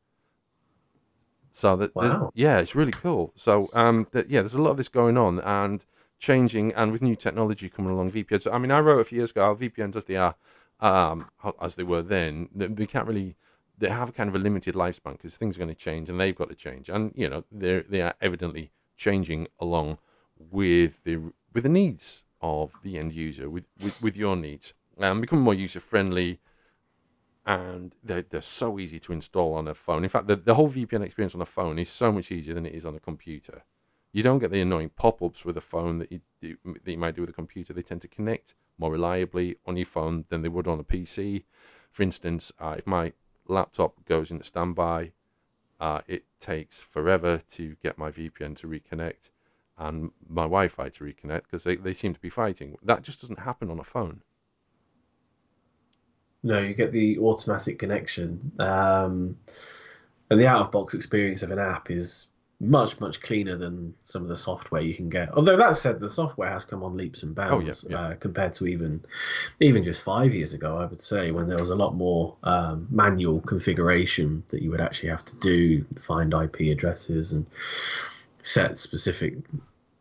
So 1.59 1.75
that 1.75 1.93
wow. 1.97 2.31
yeah, 2.37 2.59
it's 2.59 2.77
really 2.77 2.93
cool. 2.93 3.33
So 3.35 3.69
um, 3.73 4.07
that, 4.13 4.31
yeah, 4.31 4.43
there's 4.43 4.55
a 4.55 4.63
lot 4.63 4.71
of 4.71 4.77
this 4.77 4.89
going 4.89 5.19
on 5.19 5.41
and 5.41 5.85
changing, 6.21 6.73
and 6.75 6.93
with 6.93 7.03
new 7.03 7.17
technology 7.17 7.69
coming 7.69 7.91
along, 7.91 8.13
VPNs. 8.13 8.47
I 8.53 8.59
mean, 8.59 8.71
I 8.71 8.79
wrote 8.79 9.01
a 9.01 9.05
few 9.05 9.17
years 9.19 9.33
ago, 9.33 9.57
VPNs 9.57 9.97
as 9.97 10.05
they 10.05 10.15
are, 10.15 10.37
um, 10.79 11.29
as 11.61 11.75
they 11.75 11.83
were 11.83 12.03
then, 12.03 12.49
they 12.55 12.87
can't 12.87 13.09
really. 13.09 13.35
They 13.77 13.89
have 13.89 14.15
kind 14.15 14.29
of 14.29 14.37
a 14.37 14.39
limited 14.39 14.77
lifespan 14.77 15.15
because 15.15 15.37
things 15.37 15.57
are 15.57 15.59
going 15.59 15.69
to 15.69 15.75
change 15.75 16.09
and 16.09 16.21
they've 16.21 16.35
got 16.35 16.49
to 16.49 16.55
change, 16.55 16.89
and 16.89 17.13
you 17.17 17.29
know 17.29 17.43
they 17.51 17.81
they 17.81 18.03
are 18.03 18.15
evidently 18.21 18.71
changing 18.97 19.49
along 19.59 19.99
with 20.39 21.03
the 21.03 21.33
with 21.53 21.65
the 21.65 21.69
needs 21.69 22.25
of 22.41 22.71
the 22.85 22.99
end 22.99 23.15
user, 23.15 23.51
with 23.51 23.67
with, 23.83 24.01
with 24.01 24.17
your 24.17 24.37
needs, 24.37 24.75
and 24.97 25.21
become 25.21 25.41
more 25.41 25.55
user 25.55 25.81
friendly. 25.81 26.39
And 27.49 27.95
they're, 28.05 28.21
they're 28.21 28.43
so 28.43 28.79
easy 28.79 29.01
to 29.01 29.13
install 29.15 29.55
on 29.55 29.67
a 29.67 29.73
phone. 29.75 30.03
In 30.03 30.11
fact, 30.11 30.27
the, 30.27 30.37
the 30.37 30.55
whole 30.55 30.69
VPN 30.69 31.03
experience 31.03 31.35
on 31.35 31.41
a 31.41 31.47
phone 31.47 31.79
is 31.79 31.89
so 31.89 32.13
much 32.13 32.31
easier 32.31 32.53
than 32.53 32.67
it 32.67 32.75
is 32.75 32.85
on 32.85 32.95
a 32.95 33.01
computer. 33.01 33.63
You 34.13 34.23
don't 34.23 34.39
get 34.39 34.51
the 34.51 34.61
annoying 34.61 34.91
pop-ups 34.91 35.47
with 35.47 35.57
a 35.57 35.63
phone 35.63 35.99
that 35.99 36.13
you 36.13 36.21
do, 36.43 36.59
that 36.85 36.93
you 36.93 36.99
might 36.99 37.15
do 37.15 37.23
with 37.23 37.31
a 37.31 37.33
computer. 37.33 37.73
They 37.73 37.81
tend 37.81 38.03
to 38.03 38.09
connect 38.09 38.55
more 38.77 38.93
reliably 38.93 39.57
on 39.65 39.79
your 39.79 39.87
phone 39.87 40.27
than 40.29 40.43
they 40.43 40.51
would 40.51 40.69
on 40.69 40.79
a 40.79 40.85
PC. 40.85 41.45
For 41.91 42.03
instance, 42.03 42.53
uh, 42.59 42.75
if 42.77 42.87
my 42.87 43.15
laptop 43.47 44.05
goes 44.05 44.31
into 44.31 44.45
standby, 44.45 45.13
uh, 45.81 46.03
it 46.07 46.25
takes 46.41 46.81
forever 46.81 47.41
to 47.53 47.77
get 47.83 47.97
my 47.97 48.11
VPN 48.11 48.57
to 48.59 48.67
reconnect 48.67 49.31
and 49.79 50.11
my 50.29 50.43
Wi-Fi 50.43 50.91
to 50.91 51.05
reconnect 51.05 51.45
because 51.45 51.65
they, 51.65 51.77
they 51.77 51.95
seem 51.95 52.13
to 52.13 52.21
be 52.21 52.29
fighting. 52.29 52.77
That 52.83 53.03
just 53.03 53.23
doesn't 53.23 53.41
happen 53.41 53.71
on 53.71 53.79
a 53.79 53.85
phone. 53.85 54.23
No, 56.43 56.61
you 56.61 56.75
get 56.75 56.93
the 56.93 57.19
automatic 57.19 57.79
connection, 57.79 58.53
um, 58.59 59.37
and 60.31 60.41
the 60.41 60.47
out-of-box 60.47 60.95
experience 60.95 61.43
of 61.43 61.51
an 61.51 61.59
app 61.59 61.91
is 61.91 62.29
much 62.61 62.99
much 62.99 63.21
cleaner 63.21 63.57
than 63.57 63.95
some 64.03 64.23
of 64.23 64.29
the 64.29 64.37
software 64.37 64.83
you 64.83 64.95
can 64.95 65.09
get. 65.09 65.31
Although 65.35 65.57
that 65.57 65.77
said, 65.77 66.01
the 66.01 66.11
software 66.11 66.51
has 66.51 66.65
come 66.65 66.83
on 66.83 66.97
leaps 66.97 67.23
and 67.23 67.35
bounds 67.35 67.85
Oh, 67.85 67.89
yeah, 67.89 67.97
yeah. 67.97 68.09
Uh, 68.09 68.15
compared 68.17 68.55
to 68.55 68.67
even 68.67 69.05
even 69.61 69.85
just 69.85 70.03
five 70.03 70.35
years 70.35 70.55
ago. 70.55 70.77
I 70.77 70.87
would 70.87 71.01
say 71.01 71.31
when 71.31 71.49
there 71.49 71.59
was 71.59 71.71
a 71.71 71.77
lot 71.77 71.95
more 71.95 72.37
um, 72.43 72.89
manual 72.91 73.41
configuration 73.41 74.43
that 74.49 74.63
you 74.63 74.71
would 74.71 74.81
actually 74.81 75.11
have 75.11 75.25
to 75.27 75.37
do, 75.37 75.85
find 76.01 76.35
IP 76.35 76.61
addresses 76.73 77.33
and 77.33 77.47
set 78.43 78.77
specific 78.77 79.37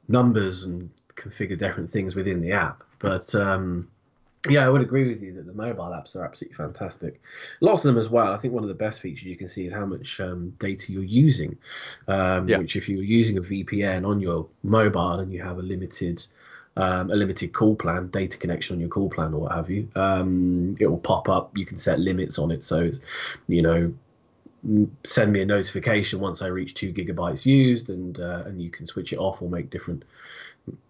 numbers 0.07 0.63
and 0.63 0.89
configure 1.15 1.57
different 1.57 1.91
things 1.91 2.15
within 2.15 2.41
the 2.41 2.53
app. 2.53 2.83
But 2.99 3.35
um, 3.35 3.87
yeah, 4.49 4.65
I 4.65 4.69
would 4.69 4.81
agree 4.81 5.07
with 5.07 5.21
you 5.21 5.33
that 5.33 5.45
the 5.45 5.53
mobile 5.53 5.85
apps 5.85 6.15
are 6.15 6.23
absolutely 6.25 6.55
fantastic. 6.55 7.21
Lots 7.61 7.85
of 7.85 7.93
them 7.93 7.97
as 7.97 8.09
well. 8.09 8.33
I 8.33 8.37
think 8.37 8.53
one 8.53 8.63
of 8.63 8.69
the 8.69 8.75
best 8.75 9.01
features 9.01 9.23
you 9.23 9.35
can 9.35 9.47
see 9.47 9.65
is 9.65 9.73
how 9.73 9.85
much 9.85 10.19
um, 10.19 10.51
data 10.59 10.91
you're 10.91 11.03
using. 11.03 11.57
Um, 12.07 12.47
Yeah. 12.47 12.59
Which, 12.59 12.75
if 12.75 12.87
you're 12.89 13.03
using 13.03 13.37
a 13.37 13.41
VPN 13.41 14.07
on 14.07 14.19
your 14.19 14.47
mobile 14.63 15.19
and 15.19 15.31
you 15.31 15.41
have 15.43 15.57
a 15.57 15.61
limited 15.61 16.25
um, 16.75 17.09
a 17.09 17.15
limited 17.15 17.53
call 17.53 17.75
plan, 17.75 18.09
data 18.09 18.37
connection 18.37 18.75
on 18.75 18.79
your 18.79 18.89
call 18.89 19.09
plan 19.09 19.33
or 19.33 19.41
what 19.41 19.51
have 19.51 19.69
you, 19.69 19.89
um, 19.95 20.75
it 20.79 20.85
will 20.85 20.99
pop 20.99 21.27
up. 21.27 21.57
You 21.57 21.65
can 21.65 21.77
set 21.77 21.99
limits 21.99 22.37
on 22.37 22.51
it. 22.51 22.63
So, 22.63 22.81
it's, 22.81 22.99
you 23.47 23.63
know, 23.63 23.91
send 25.03 25.33
me 25.33 25.41
a 25.41 25.45
notification 25.45 26.19
once 26.19 26.41
I 26.41 26.47
reach 26.47 26.73
two 26.73 26.93
gigabytes 26.93 27.45
used, 27.45 27.89
and 27.89 28.19
uh, 28.19 28.43
and 28.45 28.61
you 28.61 28.69
can 28.69 28.87
switch 28.87 29.13
it 29.13 29.17
off 29.17 29.41
or 29.41 29.49
make 29.49 29.69
different, 29.69 30.03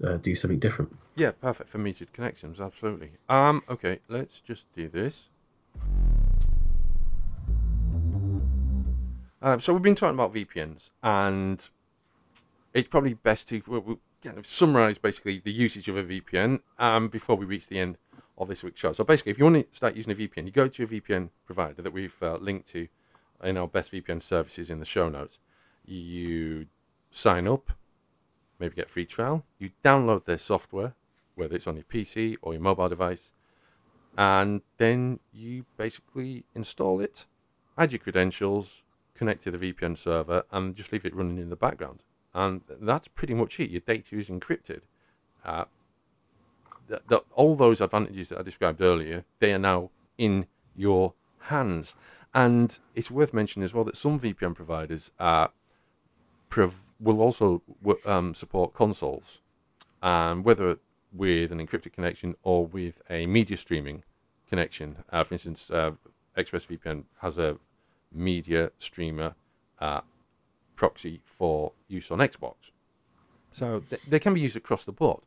uh, 0.03 0.17
do 0.17 0.35
something 0.35 0.59
different. 0.59 0.95
Yeah, 1.15 1.31
perfect 1.31 1.69
for 1.69 1.79
metered 1.79 2.11
connections, 2.13 2.59
absolutely. 2.59 3.11
Um, 3.29 3.63
okay, 3.69 3.99
let's 4.07 4.39
just 4.39 4.71
do 4.73 4.87
this. 4.87 5.29
Um, 9.41 9.59
so 9.59 9.73
we've 9.73 9.83
been 9.83 9.95
talking 9.95 10.15
about 10.15 10.33
VPNs, 10.33 10.89
and 11.03 11.69
it's 12.73 12.87
probably 12.87 13.13
best 13.13 13.49
to 13.49 13.61
we'll, 13.67 13.81
we'll 13.81 13.99
kind 14.23 14.37
of 14.37 14.45
summarize 14.47 14.97
basically 14.97 15.39
the 15.39 15.51
usage 15.51 15.87
of 15.87 15.95
a 15.95 16.03
VPN 16.03 16.61
um, 16.79 17.07
before 17.07 17.35
we 17.35 17.45
reach 17.45 17.67
the 17.67 17.79
end 17.79 17.97
of 18.37 18.47
this 18.47 18.63
week's 18.63 18.79
show. 18.79 18.91
So 18.91 19.03
basically, 19.03 19.31
if 19.31 19.37
you 19.39 19.45
want 19.45 19.69
to 19.69 19.75
start 19.75 19.95
using 19.95 20.11
a 20.13 20.15
VPN, 20.15 20.45
you 20.45 20.51
go 20.51 20.67
to 20.67 20.83
a 20.83 20.87
VPN 20.87 21.29
provider 21.45 21.81
that 21.81 21.93
we've 21.93 22.15
uh, 22.21 22.37
linked 22.37 22.67
to 22.69 22.87
in 23.43 23.57
our 23.57 23.67
best 23.67 23.91
VPN 23.91 24.21
services 24.21 24.69
in 24.69 24.79
the 24.79 24.85
show 24.85 25.09
notes. 25.09 25.39
You 25.85 26.67
sign 27.11 27.47
up, 27.47 27.71
maybe 28.59 28.75
get 28.75 28.85
a 28.87 28.89
free 28.89 29.05
trial. 29.05 29.45
You 29.59 29.71
download 29.83 30.25
their 30.25 30.37
software, 30.37 30.93
whether 31.35 31.55
it's 31.55 31.67
on 31.67 31.75
your 31.75 31.85
PC 31.85 32.37
or 32.41 32.53
your 32.53 32.61
mobile 32.61 32.89
device, 32.89 33.33
and 34.17 34.61
then 34.77 35.19
you 35.31 35.65
basically 35.77 36.43
install 36.55 36.99
it, 36.99 37.25
add 37.77 37.91
your 37.91 37.99
credentials, 37.99 38.81
connect 39.13 39.43
to 39.43 39.51
the 39.51 39.73
VPN 39.73 39.97
server, 39.97 40.43
and 40.51 40.75
just 40.75 40.91
leave 40.91 41.05
it 41.05 41.15
running 41.15 41.37
in 41.37 41.49
the 41.49 41.55
background. 41.55 42.01
And 42.33 42.61
that's 42.81 43.07
pretty 43.07 43.33
much 43.33 43.59
it. 43.59 43.69
Your 43.69 43.81
data 43.81 44.17
is 44.17 44.29
encrypted. 44.29 44.81
Uh, 45.45 45.65
th- 46.87 47.01
th- 47.07 47.21
all 47.33 47.55
those 47.55 47.81
advantages 47.81 48.29
that 48.29 48.39
I 48.39 48.43
described 48.43 48.81
earlier, 48.81 49.25
they 49.39 49.53
are 49.53 49.59
now 49.59 49.91
in 50.17 50.47
your 50.75 51.13
hands. 51.41 51.95
And 52.33 52.77
it's 52.93 53.09
worth 53.09 53.33
mentioning 53.33 53.63
as 53.63 53.73
well 53.73 53.83
that 53.85 53.97
some 53.97 54.19
VPN 54.19 54.55
providers 54.55 55.11
uh, 55.19 55.47
prov- 56.49 56.86
will 56.99 57.21
also 57.21 57.61
um, 58.05 58.33
support 58.33 58.73
consoles, 58.73 59.41
and 60.01 60.43
whether 60.43 60.77
with 61.13 61.51
an 61.51 61.65
encrypted 61.65 61.93
connection 61.93 62.35
or 62.43 62.65
with 62.65 63.01
a 63.09 63.25
media 63.25 63.57
streaming 63.57 64.03
connection. 64.47 65.03
Uh, 65.11 65.23
for 65.23 65.35
instance, 65.35 65.71
uh, 65.71 65.91
ExpressVPN 66.37 67.03
has 67.21 67.37
a 67.37 67.57
media 68.11 68.71
streamer 68.77 69.35
uh, 69.79 70.01
proxy 70.75 71.21
for 71.25 71.73
use 71.87 72.11
on 72.11 72.19
Xbox. 72.19 72.71
So 73.51 73.81
th- 73.89 74.01
they 74.07 74.19
can 74.19 74.33
be 74.33 74.41
used 74.41 74.55
across 74.55 74.85
the 74.85 74.91
board. 74.91 75.21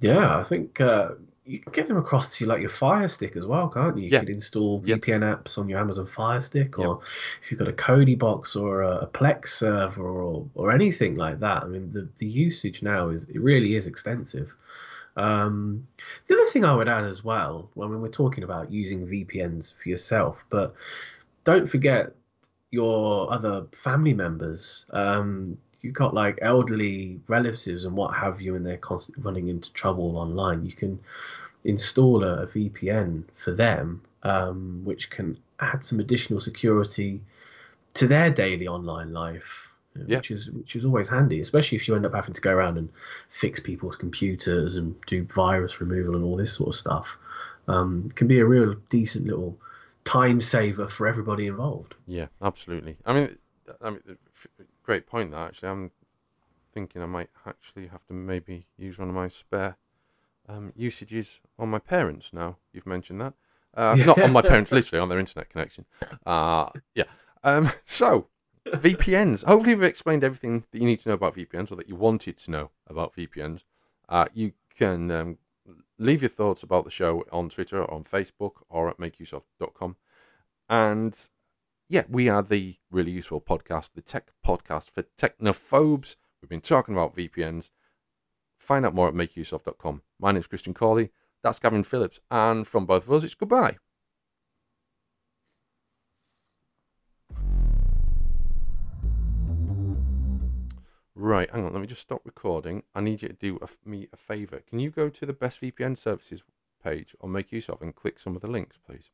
Yeah, 0.00 0.38
I 0.38 0.44
think 0.44 0.80
uh, 0.80 1.10
you 1.48 1.58
can 1.60 1.72
get 1.72 1.86
them 1.86 1.96
across 1.96 2.36
to 2.36 2.46
like 2.46 2.60
your 2.60 2.68
Fire 2.68 3.08
Stick 3.08 3.34
as 3.34 3.46
well, 3.46 3.68
can't 3.68 3.96
you? 3.96 4.04
You 4.04 4.10
Yeah. 4.10 4.20
could 4.20 4.28
install 4.28 4.82
Yep. 4.84 5.00
VPN 5.00 5.22
apps 5.22 5.56
on 5.56 5.66
your 5.68 5.78
Amazon 5.80 6.06
Fire 6.06 6.40
Stick, 6.40 6.78
or 6.78 7.00
if 7.42 7.50
you've 7.50 7.58
got 7.58 7.68
a 7.68 7.72
Kodi 7.72 8.18
box 8.18 8.54
or 8.54 8.82
a, 8.82 8.98
a 8.98 9.06
Plex 9.06 9.48
server 9.48 10.06
or 10.06 10.46
or 10.54 10.70
anything 10.70 11.16
like 11.16 11.40
that. 11.40 11.62
I 11.62 11.66
mean, 11.66 11.90
the 11.92 12.06
the 12.18 12.26
usage 12.26 12.82
now 12.82 13.08
is 13.08 13.24
it 13.24 13.40
really 13.40 13.76
is 13.76 13.86
extensive. 13.86 14.54
Um, 15.16 15.88
the 16.26 16.34
other 16.34 16.46
thing 16.50 16.64
I 16.64 16.74
would 16.74 16.88
add 16.88 17.04
as 17.04 17.24
well, 17.24 17.70
when 17.74 18.00
we're 18.00 18.08
talking 18.08 18.44
about 18.44 18.70
using 18.70 19.06
VPNs 19.06 19.74
for 19.82 19.88
yourself, 19.88 20.44
but 20.50 20.74
don't 21.44 21.66
forget 21.66 22.14
your 22.70 23.32
other 23.32 23.66
family 23.72 24.12
members. 24.12 24.84
Um, 24.90 25.58
you've 25.82 25.94
got 25.94 26.14
like 26.14 26.38
elderly 26.42 27.20
relatives 27.28 27.84
and 27.84 27.96
what 27.96 28.14
have 28.14 28.40
you, 28.40 28.54
and 28.54 28.66
they're 28.66 28.76
constantly 28.76 29.22
running 29.24 29.48
into 29.48 29.72
trouble 29.72 30.16
online. 30.16 30.64
You 30.64 30.72
can 30.72 30.98
install 31.64 32.24
a, 32.24 32.46
VPN 32.46 33.24
for 33.36 33.52
them, 33.52 34.02
um, 34.22 34.82
which 34.84 35.10
can 35.10 35.38
add 35.60 35.84
some 35.84 36.00
additional 36.00 36.40
security 36.40 37.20
to 37.94 38.06
their 38.06 38.30
daily 38.30 38.66
online 38.66 39.12
life. 39.12 39.64
Yeah. 40.06 40.18
Which 40.18 40.30
is 40.30 40.48
which 40.50 40.76
is 40.76 40.84
always 40.84 41.08
handy, 41.08 41.40
especially 41.40 41.74
if 41.76 41.88
you 41.88 41.96
end 41.96 42.06
up 42.06 42.14
having 42.14 42.34
to 42.34 42.40
go 42.40 42.52
around 42.52 42.78
and 42.78 42.88
fix 43.30 43.58
people's 43.58 43.96
computers 43.96 44.76
and 44.76 44.94
do 45.06 45.24
virus 45.24 45.80
removal 45.80 46.14
and 46.14 46.22
all 46.22 46.36
this 46.36 46.52
sort 46.52 46.68
of 46.68 46.74
stuff. 46.76 47.18
Um, 47.66 48.04
it 48.06 48.14
can 48.14 48.28
be 48.28 48.38
a 48.38 48.46
real 48.46 48.76
decent 48.90 49.26
little 49.26 49.58
time 50.04 50.40
saver 50.40 50.86
for 50.86 51.08
everybody 51.08 51.48
involved. 51.48 51.96
Yeah, 52.06 52.26
absolutely. 52.40 52.96
I 53.04 53.12
mean, 53.12 53.38
I 53.82 53.90
mean, 53.90 54.18
great 54.88 55.06
point. 55.06 55.32
That 55.32 55.48
actually, 55.48 55.68
I'm 55.68 55.90
thinking 56.72 57.02
I 57.02 57.06
might 57.06 57.28
actually 57.46 57.88
have 57.88 58.06
to 58.06 58.14
maybe 58.14 58.66
use 58.78 58.98
one 58.98 59.10
of 59.10 59.14
my 59.14 59.28
spare 59.28 59.76
um, 60.48 60.72
usages 60.74 61.40
on 61.58 61.68
my 61.68 61.78
parents. 61.78 62.32
Now 62.32 62.56
you've 62.72 62.86
mentioned 62.86 63.20
that, 63.20 63.34
uh, 63.74 63.94
not 64.06 64.18
on 64.18 64.32
my 64.32 64.40
parents, 64.40 64.72
literally 64.78 65.00
on 65.00 65.10
their 65.10 65.18
internet 65.18 65.50
connection. 65.50 65.84
Uh, 66.24 66.70
yeah. 66.94 67.04
Um, 67.44 67.70
so 67.84 68.28
VPNs. 68.66 69.44
Hopefully, 69.44 69.74
we've 69.74 69.84
explained 69.84 70.24
everything 70.24 70.64
that 70.72 70.80
you 70.80 70.86
need 70.86 71.00
to 71.00 71.10
know 71.10 71.16
about 71.16 71.36
VPNs, 71.36 71.70
or 71.70 71.76
that 71.76 71.88
you 71.88 71.94
wanted 71.94 72.38
to 72.38 72.50
know 72.50 72.70
about 72.86 73.14
VPNs. 73.14 73.64
Uh, 74.08 74.24
you 74.32 74.52
can 74.74 75.10
um, 75.10 75.38
leave 75.98 76.22
your 76.22 76.30
thoughts 76.30 76.62
about 76.62 76.86
the 76.86 76.90
show 76.90 77.24
on 77.30 77.50
Twitter, 77.50 77.78
or 77.78 77.92
on 77.92 78.04
Facebook, 78.04 78.52
or 78.70 78.88
at 78.88 78.96
makeuseof.com. 78.96 79.96
And 80.70 81.28
yeah, 81.88 82.04
we 82.08 82.28
are 82.28 82.42
the 82.42 82.76
really 82.90 83.12
useful 83.12 83.40
podcast, 83.40 83.90
the 83.94 84.02
tech 84.02 84.30
podcast 84.46 84.90
for 84.90 85.04
technophobes. 85.16 86.16
We've 86.42 86.48
been 86.48 86.60
talking 86.60 86.94
about 86.94 87.16
VPNs. 87.16 87.70
Find 88.58 88.84
out 88.84 88.94
more 88.94 89.08
at 89.08 89.14
makeuseof.com. 89.14 90.02
My 90.20 90.32
name's 90.32 90.46
Christian 90.46 90.74
Cawley. 90.74 91.10
That's 91.42 91.58
Gavin 91.58 91.84
Phillips. 91.84 92.20
And 92.30 92.66
from 92.66 92.84
both 92.84 93.04
of 93.04 93.12
us, 93.12 93.24
it's 93.24 93.34
goodbye. 93.34 93.78
Right, 101.14 101.50
hang 101.50 101.64
on. 101.64 101.72
Let 101.72 101.80
me 101.80 101.86
just 101.86 102.02
stop 102.02 102.20
recording. 102.24 102.82
I 102.94 103.00
need 103.00 103.22
you 103.22 103.28
to 103.28 103.34
do 103.34 103.58
a, 103.62 103.88
me 103.88 104.08
a 104.12 104.16
favour. 104.16 104.60
Can 104.68 104.78
you 104.78 104.90
go 104.90 105.08
to 105.08 105.26
the 105.26 105.32
best 105.32 105.60
VPN 105.60 105.96
services 105.96 106.42
page 106.84 107.16
on 107.20 107.30
MakeUseOf 107.30 107.80
and 107.80 107.94
click 107.94 108.18
some 108.18 108.36
of 108.36 108.42
the 108.42 108.48
links, 108.48 108.78
please? 108.86 109.10